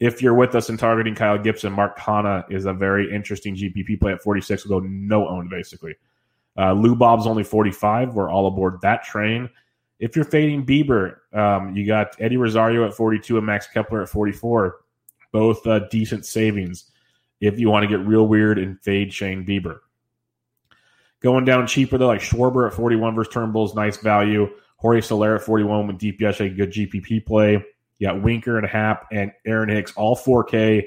If 0.00 0.22
you're 0.22 0.34
with 0.34 0.54
us 0.54 0.70
and 0.70 0.78
targeting 0.78 1.14
Kyle 1.14 1.38
Gibson, 1.38 1.72
Mark 1.72 1.98
Canha 1.98 2.50
is 2.50 2.64
a 2.64 2.72
very 2.72 3.14
interesting 3.14 3.54
GPP 3.54 4.00
play 4.00 4.12
at 4.12 4.22
46. 4.22 4.66
We'll 4.66 4.80
go 4.80 4.86
no 4.86 5.28
owned 5.28 5.50
basically. 5.50 5.94
Uh, 6.58 6.72
Lou 6.72 6.96
Bob's 6.96 7.26
only 7.26 7.44
45. 7.44 8.14
We're 8.14 8.30
all 8.30 8.46
aboard 8.46 8.80
that 8.80 9.04
train. 9.04 9.48
If 9.98 10.16
you're 10.16 10.24
fading 10.24 10.64
Bieber, 10.64 11.16
um, 11.34 11.76
you 11.76 11.86
got 11.86 12.16
Eddie 12.18 12.38
Rosario 12.38 12.86
at 12.86 12.94
42 12.94 13.36
and 13.36 13.46
Max 13.46 13.66
Kepler 13.66 14.02
at 14.02 14.08
44. 14.08 14.78
Both 15.32 15.66
uh, 15.66 15.80
decent 15.90 16.24
savings 16.24 16.90
if 17.40 17.58
you 17.58 17.70
want 17.70 17.84
to 17.84 17.88
get 17.88 18.04
real 18.06 18.26
weird 18.26 18.58
and 18.58 18.80
fade 18.80 19.12
Shane 19.12 19.44
Bieber. 19.44 19.80
Going 21.20 21.44
down 21.44 21.66
cheaper 21.66 21.98
though, 21.98 22.06
like 22.06 22.22
Schwarber 22.22 22.66
at 22.66 22.74
41 22.74 23.14
versus 23.14 23.32
Turnbull's 23.32 23.74
nice 23.74 23.98
value. 23.98 24.48
Jorge 24.76 25.02
Soler 25.02 25.36
at 25.36 25.42
41 25.42 25.86
with 25.86 25.98
DPS, 25.98 26.40
a 26.40 26.48
good 26.48 26.72
GPP 26.72 27.26
play. 27.26 27.62
You 28.00 28.08
got 28.08 28.22
Winker 28.22 28.58
and 28.58 28.66
Hap 28.66 29.06
and 29.12 29.30
Aaron 29.46 29.68
Hicks, 29.68 29.92
all 29.94 30.16
4K, 30.16 30.86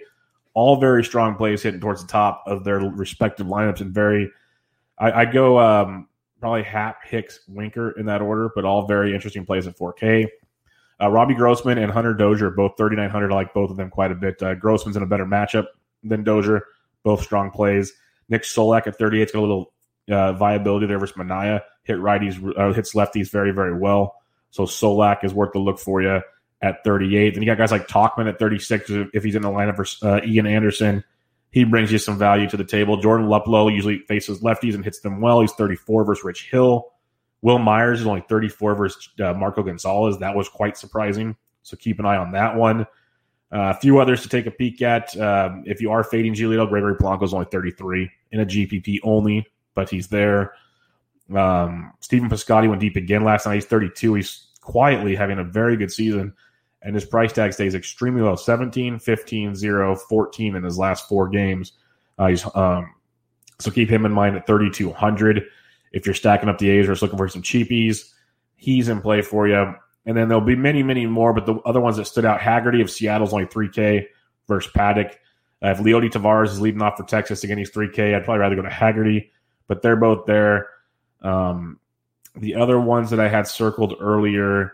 all 0.55 0.77
very 0.77 1.03
strong 1.03 1.35
plays 1.35 1.61
hitting 1.61 1.79
towards 1.79 2.01
the 2.01 2.07
top 2.07 2.43
of 2.47 2.63
their 2.63 2.79
respective 2.79 3.47
lineups 3.47 3.81
and 3.81 3.93
very. 3.93 4.29
I, 4.97 5.11
I 5.11 5.25
go 5.25 5.59
um, 5.59 6.07
probably 6.39 6.63
Hap, 6.63 7.05
Hicks, 7.05 7.41
Winker 7.47 7.91
in 7.91 8.07
that 8.07 8.21
order, 8.21 8.49
but 8.55 8.65
all 8.65 8.87
very 8.87 9.13
interesting 9.13 9.45
plays 9.45 9.67
at 9.67 9.77
4K. 9.77 10.27
Uh, 11.01 11.09
Robbie 11.09 11.35
Grossman 11.35 11.77
and 11.77 11.91
Hunter 11.91 12.15
Dozier, 12.15 12.49
both 12.49 12.73
3,900. 12.77 13.31
I 13.31 13.35
like 13.35 13.53
both 13.53 13.69
of 13.69 13.77
them 13.77 13.89
quite 13.89 14.11
a 14.11 14.15
bit. 14.15 14.41
Uh, 14.41 14.55
Grossman's 14.55 14.97
in 14.97 15.03
a 15.03 15.07
better 15.07 15.25
matchup 15.25 15.67
than 16.03 16.23
Dozier, 16.23 16.63
both 17.03 17.21
strong 17.21 17.51
plays. 17.51 17.93
Nick 18.27 18.41
Solak 18.41 18.87
at 18.87 18.97
38's 18.97 19.31
got 19.31 19.39
a 19.39 19.41
little 19.41 19.73
uh, 20.09 20.33
viability 20.33 20.87
there 20.87 20.99
versus 20.99 21.15
Manaea. 21.15 21.61
Hit 21.83 21.97
righties, 21.97 22.41
uh, 22.57 22.73
hits 22.73 22.93
lefties 22.95 23.31
very, 23.31 23.51
very 23.51 23.77
well. 23.77 24.15
So 24.49 24.63
Solak 24.63 25.23
is 25.23 25.33
worth 25.33 25.51
the 25.53 25.59
look 25.59 25.79
for 25.79 26.01
you 26.01 26.21
at 26.63 26.83
38. 26.85 27.33
Then 27.33 27.43
you 27.43 27.45
got 27.45 27.57
guys 27.57 27.71
like 27.71 27.87
Tauchman 27.87 28.27
at 28.27 28.39
36 28.39 28.89
if 29.13 29.23
he's 29.23 29.35
in 29.35 29.41
the 29.41 29.49
lineup 29.49 29.75
for 29.75 30.07
uh, 30.07 30.21
Ian 30.25 30.47
Anderson. 30.47 31.03
He 31.51 31.65
brings 31.65 31.91
you 31.91 31.99
some 31.99 32.17
value 32.17 32.49
to 32.49 32.57
the 32.57 32.63
table. 32.63 32.97
Jordan 32.97 33.27
Luplow 33.27 33.71
usually 33.71 33.99
faces 33.99 34.39
lefties 34.39 34.73
and 34.73 34.83
hits 34.83 35.01
them 35.01 35.21
well. 35.21 35.41
He's 35.41 35.51
34 35.51 36.05
versus 36.05 36.23
Rich 36.23 36.49
Hill. 36.49 36.89
Wil 37.41 37.59
Myers 37.59 37.99
is 37.99 38.07
only 38.07 38.23
34 38.27 38.75
versus 38.75 39.09
uh, 39.19 39.33
Marco 39.33 39.61
Gonzalez. 39.61 40.17
That 40.19 40.35
was 40.35 40.47
quite 40.47 40.77
surprising. 40.77 41.35
So 41.61 41.75
keep 41.75 41.99
an 41.99 42.05
eye 42.05 42.15
on 42.15 42.31
that 42.31 42.55
one. 42.55 42.81
Uh, 43.51 43.69
a 43.69 43.73
few 43.75 43.99
others 43.99 44.23
to 44.23 44.29
take 44.29 44.47
a 44.47 44.51
peek 44.51 44.81
at. 44.81 45.15
Um, 45.19 45.63
if 45.67 45.81
you 45.81 45.91
are 45.91 46.03
fading 46.03 46.33
Giolito, 46.33 46.67
Gregory 46.67 46.95
Polanco 46.95 47.23
is 47.23 47.33
only 47.33 47.45
33 47.51 48.09
in 48.31 48.39
a 48.39 48.45
GPP 48.45 48.99
only, 49.03 49.45
but 49.75 49.89
he's 49.89 50.07
there. 50.07 50.53
Um, 51.35 51.93
Stephen 51.99 52.29
Piscotty 52.29 52.69
went 52.69 52.81
deep 52.81 52.95
again 52.95 53.23
last 53.23 53.45
night. 53.45 53.55
He's 53.55 53.65
32. 53.65 54.13
He's 54.15 54.47
quietly 54.61 55.13
having 55.13 55.37
a 55.37 55.43
very 55.43 55.75
good 55.75 55.91
season 55.91 56.33
and 56.83 56.93
his 56.93 57.05
price 57.05 57.31
tag 57.31 57.53
stays 57.53 57.75
extremely 57.75 58.21
low 58.21 58.35
17 58.35 58.99
15 58.99 59.55
0 59.55 59.95
14 59.95 60.55
in 60.55 60.63
his 60.63 60.77
last 60.77 61.07
four 61.07 61.29
games. 61.29 61.73
Uh, 62.19 62.27
he's 62.27 62.45
um, 62.55 62.93
so 63.59 63.71
keep 63.71 63.89
him 63.89 64.05
in 64.05 64.11
mind 64.11 64.35
at 64.35 64.45
3200 64.45 65.43
if 65.91 66.05
you're 66.05 66.13
stacking 66.15 66.49
up 66.49 66.57
the 66.57 66.69
a's 66.69 66.87
or 66.87 66.91
just 66.91 67.01
looking 67.01 67.17
for 67.17 67.29
some 67.29 67.41
cheapies 67.41 68.11
he's 68.55 68.87
in 68.87 69.01
play 69.01 69.21
for 69.21 69.47
you. 69.47 69.73
And 70.05 70.17
then 70.17 70.27
there'll 70.27 70.43
be 70.43 70.55
many 70.55 70.83
many 70.83 71.05
more 71.05 71.33
but 71.33 71.45
the 71.45 71.55
other 71.65 71.79
ones 71.79 71.97
that 71.97 72.05
stood 72.05 72.25
out 72.25 72.41
haggerty 72.41 72.81
of 72.81 72.91
seattle's 72.91 73.33
only 73.33 73.45
3k 73.45 74.05
versus 74.47 74.71
paddack. 74.73 75.13
Uh, 75.63 75.69
if 75.69 75.79
leody 75.79 76.11
taveras 76.11 76.49
is 76.49 76.59
leading 76.59 76.81
off 76.81 76.97
for 76.97 77.05
texas 77.05 77.43
again 77.43 77.57
he's 77.57 77.71
3k 77.71 78.13
i'd 78.13 78.25
probably 78.25 78.39
rather 78.39 78.55
go 78.55 78.61
to 78.61 78.69
haggerty 78.69 79.31
but 79.67 79.81
they're 79.81 79.95
both 79.95 80.25
there. 80.25 80.67
Um, 81.21 81.79
the 82.35 82.55
other 82.55 82.79
ones 82.79 83.11
that 83.11 83.19
i 83.21 83.29
had 83.29 83.47
circled 83.47 83.95
earlier 84.01 84.73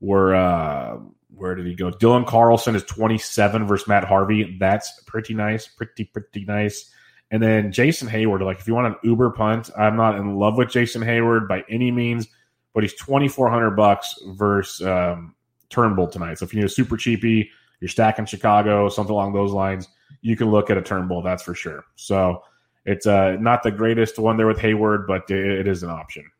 were 0.00 0.34
uh, 0.34 0.98
where 1.36 1.54
did 1.54 1.66
he 1.66 1.74
go? 1.74 1.90
Dylan 1.90 2.26
Carlson 2.26 2.74
is 2.74 2.84
27 2.84 3.66
versus 3.66 3.88
Matt 3.88 4.04
Harvey. 4.04 4.56
That's 4.58 5.02
pretty 5.06 5.34
nice, 5.34 5.66
pretty 5.66 6.04
pretty 6.04 6.44
nice. 6.44 6.90
And 7.30 7.42
then 7.42 7.72
Jason 7.72 8.08
Heyward, 8.08 8.42
like 8.42 8.60
if 8.60 8.68
you 8.68 8.74
want 8.74 8.86
an 8.86 8.96
Uber 9.02 9.30
punt, 9.30 9.70
I'm 9.76 9.96
not 9.96 10.16
in 10.16 10.36
love 10.36 10.56
with 10.56 10.70
Jason 10.70 11.02
Heyward 11.02 11.48
by 11.48 11.64
any 11.68 11.90
means, 11.90 12.28
but 12.74 12.84
he's 12.84 12.94
2,400 12.94 13.72
bucks 13.72 14.14
versus 14.28 14.86
um, 14.86 15.34
Turnbull 15.70 16.08
tonight. 16.08 16.38
So 16.38 16.44
if 16.44 16.54
you 16.54 16.60
need 16.60 16.66
a 16.66 16.70
super 16.70 16.96
cheapie, 16.96 17.48
you're 17.80 17.88
stacking 17.88 18.26
Chicago, 18.26 18.88
something 18.88 19.12
along 19.12 19.32
those 19.32 19.52
lines, 19.52 19.88
you 20.20 20.36
can 20.36 20.50
look 20.50 20.70
at 20.70 20.78
a 20.78 20.82
Turnbull. 20.82 21.22
That's 21.22 21.42
for 21.42 21.54
sure. 21.54 21.84
So 21.96 22.42
it's 22.84 23.06
uh, 23.06 23.36
not 23.40 23.62
the 23.62 23.70
greatest 23.70 24.18
one 24.18 24.36
there 24.36 24.46
with 24.46 24.58
Heyward, 24.58 25.06
but 25.06 25.28
it, 25.30 25.60
it 25.60 25.66
is 25.66 25.82
an 25.82 25.90
option. 25.90 26.30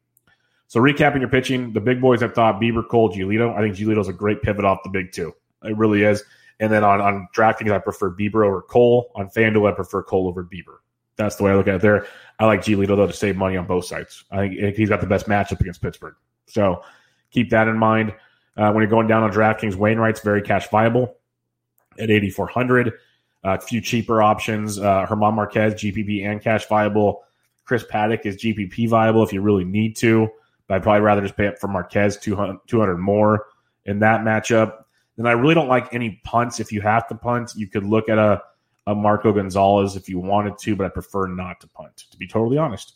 So 0.75 0.81
recapping 0.81 1.21
your 1.21 1.29
pitching, 1.29 1.73
the 1.73 1.81
big 1.81 2.01
boys 2.01 2.21
I've 2.21 2.35
thought 2.35 2.61
Bieber, 2.61 2.85
Cole, 2.89 3.09
Giolito. 3.09 3.55
I 3.57 3.61
think 3.61 3.77
Giolito's 3.77 4.09
a 4.09 4.13
great 4.13 4.43
pivot 4.43 4.65
off 4.65 4.81
the 4.83 4.91
big 4.91 5.13
two. 5.13 5.33
It 5.63 5.77
really 5.77 6.03
is. 6.03 6.25
And 6.59 6.73
then 6.73 6.83
on, 6.83 7.01
on 7.01 7.29
DraftKings, 7.33 7.71
I 7.71 7.79
prefer 7.79 8.11
Bieber 8.11 8.45
over 8.45 8.61
Cole. 8.61 9.13
On 9.15 9.29
FanDuel, 9.29 9.71
I 9.71 9.73
prefer 9.73 10.03
Cole 10.03 10.27
over 10.27 10.43
Bieber. 10.43 10.79
That's 11.15 11.37
the 11.37 11.45
way 11.45 11.53
I 11.53 11.55
look 11.55 11.69
at 11.69 11.77
it 11.77 11.81
there. 11.81 12.09
I 12.41 12.47
like 12.47 12.63
Giolito, 12.63 12.97
though, 12.97 13.07
to 13.07 13.13
save 13.13 13.37
money 13.37 13.57
on 13.57 13.69
both 13.69 13.85
sides. 13.85 14.25
I 14.33 14.49
think 14.49 14.75
he's 14.75 14.89
got 14.89 15.01
the 15.01 15.07
best 15.07 15.27
matchup 15.27 15.61
against 15.61 15.81
Pittsburgh. 15.81 16.17
So 16.49 16.83
keep 17.31 17.51
that 17.51 17.69
in 17.69 17.79
mind. 17.79 18.13
Uh, 18.57 18.73
when 18.73 18.83
you're 18.83 18.91
going 18.91 19.07
down 19.07 19.23
on 19.23 19.31
DraftKings, 19.31 19.77
Wainwright's 19.77 20.23
very 20.23 20.43
cash 20.43 20.69
viable 20.71 21.19
at 22.01 22.11
8,400. 22.11 22.89
Uh, 22.89 22.91
a 23.45 23.61
few 23.61 23.81
cheaper 23.81 24.21
options. 24.21 24.81
Uh, 24.81 25.07
German 25.09 25.37
Marquez, 25.37 25.75
GPP 25.75 26.27
and 26.29 26.43
cash 26.43 26.67
viable. 26.67 27.23
Chris 27.65 27.85
Paddack 27.85 28.27
is 28.27 28.39
GPP 28.39 28.89
viable 28.89 29.23
if 29.23 29.33
you 29.33 29.41
really 29.41 29.65
need 29.65 29.95
to. 29.99 30.29
But 30.67 30.77
I'd 30.77 30.83
probably 30.83 31.03
rather 31.03 31.21
just 31.21 31.37
pay 31.37 31.47
up 31.47 31.59
for 31.59 31.69
Marquez 31.69 32.17
200, 32.17 32.59
200 32.67 32.97
more 32.97 33.47
in 33.85 33.99
that 34.01 34.23
matchup. 34.23 34.85
Then 35.17 35.27
I 35.27 35.33
really 35.33 35.55
don't 35.55 35.69
like 35.69 35.93
any 35.93 36.21
punts. 36.25 36.59
If 36.59 36.73
you 36.73 36.81
have 36.81 37.07
to 37.09 37.15
punt, 37.15 37.53
you 37.55 37.69
could 37.69 37.85
look 37.85 38.09
at 38.09 38.19
a, 38.19 38.43
a 38.87 38.95
Marco 38.95 39.33
Gonzalez 39.33 39.97
if 39.97 40.09
you 40.09 40.19
wanted 40.19 40.59
to, 40.59 40.75
but 40.75 40.87
I 40.87 40.89
prefer 40.89 41.27
not 41.27 41.61
to 41.61 41.69
punt, 41.69 42.05
to 42.11 42.17
be 42.17 42.27
totally 42.27 42.59
honest. 42.59 42.95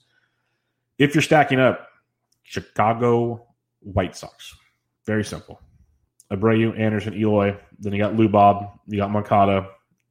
If 0.98 1.14
you're 1.14 1.22
stacking 1.22 1.61
up, 1.61 1.88
Chicago 2.42 3.46
White 3.81 4.16
Sox. 4.16 4.57
Very 5.07 5.24
simple. 5.24 5.61
Abreu, 6.33 6.78
Anderson, 6.78 7.14
Eloy. 7.14 7.57
Then 7.78 7.92
you 7.92 7.98
got 7.98 8.16
Lou 8.16 8.28
Bob. 8.28 8.78
You 8.87 8.98
got 8.98 9.11
Moncada. 9.11 9.68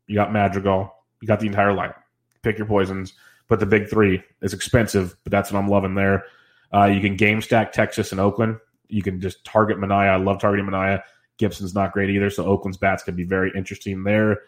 You 0.07 0.15
got 0.15 0.31
Madrigal. 0.31 0.93
You 1.21 1.27
got 1.27 1.39
the 1.39 1.47
entire 1.47 1.71
lineup. 1.71 1.95
Pick 2.41 2.57
your 2.57 2.67
poisons. 2.67 3.13
But 3.47 3.59
the 3.59 3.65
big 3.65 3.89
three 3.89 4.23
is 4.41 4.53
expensive, 4.53 5.15
but 5.23 5.31
that's 5.31 5.51
what 5.51 5.59
I'm 5.59 5.69
loving 5.69 5.95
there. 5.95 6.25
Uh, 6.73 6.85
you 6.85 7.01
can 7.01 7.15
game 7.15 7.41
stack 7.41 7.71
Texas 7.71 8.11
and 8.11 8.19
Oakland. 8.19 8.57
You 8.89 9.01
can 9.01 9.19
just 9.21 9.43
target 9.43 9.77
Manaea. 9.77 10.09
I 10.09 10.15
love 10.17 10.39
targeting 10.39 10.65
Manaea. 10.65 11.01
Gibson's 11.37 11.75
not 11.75 11.93
great 11.93 12.09
either, 12.09 12.29
so 12.29 12.45
Oakland's 12.45 12.77
bats 12.77 13.03
could 13.03 13.15
be 13.15 13.23
very 13.23 13.51
interesting 13.55 14.03
there. 14.03 14.39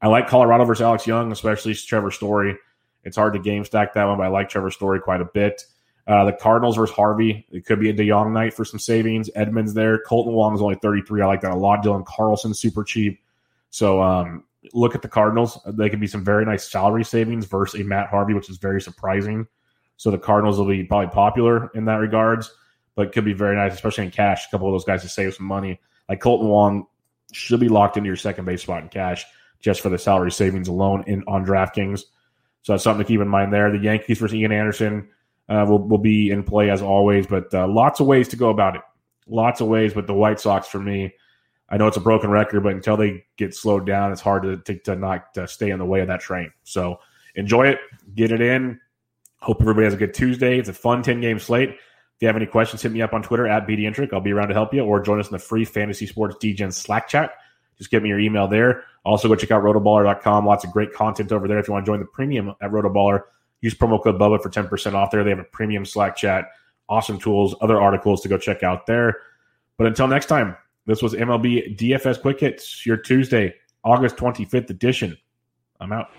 I 0.00 0.08
like 0.08 0.28
Colorado 0.28 0.64
versus 0.64 0.82
Alex 0.82 1.06
Young, 1.06 1.32
especially 1.32 1.74
Trevor 1.74 2.10
Story. 2.10 2.56
It's 3.04 3.16
hard 3.16 3.32
to 3.34 3.38
game 3.38 3.64
stack 3.64 3.94
that 3.94 4.04
one, 4.04 4.18
but 4.18 4.24
I 4.24 4.28
like 4.28 4.48
Trevor 4.48 4.70
Story 4.70 5.00
quite 5.00 5.20
a 5.20 5.26
bit. 5.26 5.62
Uh, 6.06 6.24
the 6.24 6.32
Cardinals 6.32 6.76
versus 6.76 6.94
Harvey. 6.94 7.46
It 7.50 7.66
could 7.66 7.80
be 7.80 7.90
a 7.90 7.94
DeJong 7.94 8.32
night 8.32 8.54
for 8.54 8.64
some 8.64 8.78
savings. 8.78 9.28
Edmonds 9.34 9.74
there. 9.74 10.02
Kolten 10.04 10.32
Wong 10.32 10.54
is 10.54 10.62
only 10.62 10.76
33. 10.76 11.22
I 11.22 11.26
like 11.26 11.40
that 11.40 11.50
a 11.50 11.56
lot. 11.56 11.84
Dylan 11.84 12.06
Carlson, 12.06 12.54
super 12.54 12.84
cheap. 12.84 13.20
So 13.70 14.00
um, 14.00 14.44
look 14.72 14.94
at 14.94 15.02
the 15.02 15.08
Cardinals. 15.08 15.58
They 15.66 15.90
could 15.90 16.00
be 16.00 16.06
some 16.06 16.24
very 16.24 16.44
nice 16.44 16.70
salary 16.70 17.04
savings 17.04 17.46
versus 17.46 17.80
a 17.80 17.84
Matt 17.84 18.08
Harvey, 18.08 18.34
which 18.34 18.48
is 18.48 18.58
very 18.58 18.80
surprising. 18.80 19.48
So 19.96 20.10
the 20.10 20.18
Cardinals 20.18 20.58
will 20.58 20.66
be 20.66 20.84
probably 20.84 21.08
popular 21.08 21.70
in 21.74 21.84
that 21.86 21.96
regards, 21.96 22.52
but 22.94 23.12
could 23.12 23.24
be 23.24 23.32
very 23.32 23.56
nice, 23.56 23.74
especially 23.74 24.04
in 24.04 24.10
cash. 24.10 24.46
A 24.46 24.50
couple 24.50 24.68
of 24.68 24.74
those 24.74 24.84
guys 24.84 25.02
to 25.02 25.08
save 25.08 25.34
some 25.34 25.46
money. 25.46 25.80
Like 26.08 26.20
Kolten 26.20 26.48
Wong 26.48 26.86
should 27.32 27.60
be 27.60 27.68
locked 27.68 27.96
into 27.96 28.06
your 28.06 28.16
second 28.16 28.44
base 28.44 28.62
spot 28.62 28.82
in 28.82 28.88
cash 28.88 29.24
just 29.60 29.80
for 29.80 29.88
the 29.88 29.98
salary 29.98 30.30
savings 30.30 30.68
alone 30.68 31.02
in 31.06 31.24
on 31.26 31.44
DraftKings. 31.44 32.04
So 32.62 32.72
that's 32.72 32.84
something 32.84 33.04
to 33.04 33.08
keep 33.08 33.20
in 33.20 33.28
mind 33.28 33.52
there. 33.52 33.70
The 33.70 33.78
Yankees 33.78 34.18
versus 34.18 34.34
Ian 34.34 34.52
Anderson 34.52 35.08
uh, 35.48 35.64
will, 35.68 35.78
will 35.78 35.98
be 35.98 36.30
in 36.30 36.42
play 36.42 36.70
as 36.70 36.82
always, 36.82 37.26
but 37.26 37.52
uh, 37.54 37.66
lots 37.66 38.00
of 38.00 38.06
ways 38.06 38.28
to 38.28 38.36
go 38.36 38.50
about 38.50 38.76
it. 38.76 38.82
Lots 39.28 39.60
of 39.60 39.68
ways, 39.68 39.94
but 39.94 40.06
the 40.06 40.14
White 40.14 40.40
Sox 40.40 40.68
for 40.68 40.78
me, 40.78 41.14
I 41.68 41.76
know 41.76 41.86
it's 41.88 41.96
a 41.96 42.00
broken 42.00 42.30
record, 42.30 42.62
but 42.62 42.72
until 42.72 42.96
they 42.96 43.24
get 43.36 43.54
slowed 43.54 43.86
down, 43.86 44.12
it's 44.12 44.20
hard 44.20 44.42
to, 44.44 44.56
to, 44.58 44.78
to 44.80 44.96
not 44.96 45.34
to 45.34 45.48
stay 45.48 45.70
in 45.70 45.78
the 45.78 45.84
way 45.84 46.00
of 46.00 46.08
that 46.08 46.20
train. 46.20 46.52
So 46.64 47.00
enjoy 47.34 47.68
it, 47.68 47.78
get 48.14 48.30
it 48.30 48.40
in, 48.40 48.80
Hope 49.40 49.60
everybody 49.60 49.84
has 49.84 49.94
a 49.94 49.98
good 49.98 50.14
Tuesday. 50.14 50.58
It's 50.58 50.68
a 50.68 50.74
fun 50.74 51.02
10 51.02 51.20
game 51.20 51.38
slate. 51.38 51.70
If 51.70 52.22
you 52.22 52.28
have 52.28 52.36
any 52.36 52.46
questions, 52.46 52.82
hit 52.82 52.92
me 52.92 53.02
up 53.02 53.12
on 53.12 53.22
Twitter 53.22 53.46
at 53.46 53.66
BDintric. 53.66 54.12
I'll 54.12 54.20
be 54.20 54.32
around 54.32 54.48
to 54.48 54.54
help 54.54 54.72
you 54.72 54.82
or 54.82 55.00
join 55.00 55.20
us 55.20 55.26
in 55.26 55.32
the 55.32 55.38
free 55.38 55.64
Fantasy 55.64 56.06
Sports 56.06 56.36
DGen 56.42 56.72
Slack 56.72 57.08
chat. 57.08 57.32
Just 57.76 57.90
give 57.90 58.02
me 58.02 58.08
your 58.08 58.18
email 58.18 58.48
there. 58.48 58.84
Also, 59.04 59.28
go 59.28 59.34
check 59.34 59.50
out 59.50 59.62
rotoballer.com. 59.62 60.46
Lots 60.46 60.64
of 60.64 60.72
great 60.72 60.94
content 60.94 61.30
over 61.30 61.46
there. 61.46 61.58
If 61.58 61.68
you 61.68 61.74
want 61.74 61.84
to 61.84 61.92
join 61.92 62.00
the 62.00 62.06
premium 62.06 62.54
at 62.62 62.70
Rotoballer, 62.70 63.24
Use 63.60 63.74
promo 63.74 64.02
code 64.02 64.18
Bubba 64.18 64.42
for 64.42 64.50
10% 64.50 64.94
off 64.94 65.10
there. 65.10 65.24
They 65.24 65.30
have 65.30 65.38
a 65.38 65.44
premium 65.44 65.84
Slack 65.84 66.16
chat, 66.16 66.50
awesome 66.88 67.18
tools, 67.18 67.54
other 67.60 67.80
articles 67.80 68.20
to 68.22 68.28
go 68.28 68.38
check 68.38 68.62
out 68.62 68.86
there. 68.86 69.16
But 69.78 69.86
until 69.86 70.06
next 70.08 70.26
time, 70.26 70.56
this 70.86 71.02
was 71.02 71.14
MLB 71.14 71.76
DFS 71.76 72.20
Quick 72.20 72.40
Hits, 72.40 72.84
your 72.86 72.96
Tuesday, 72.96 73.54
August 73.82 74.16
25th 74.16 74.70
edition. 74.70 75.16
I'm 75.80 75.92
out. 75.92 76.10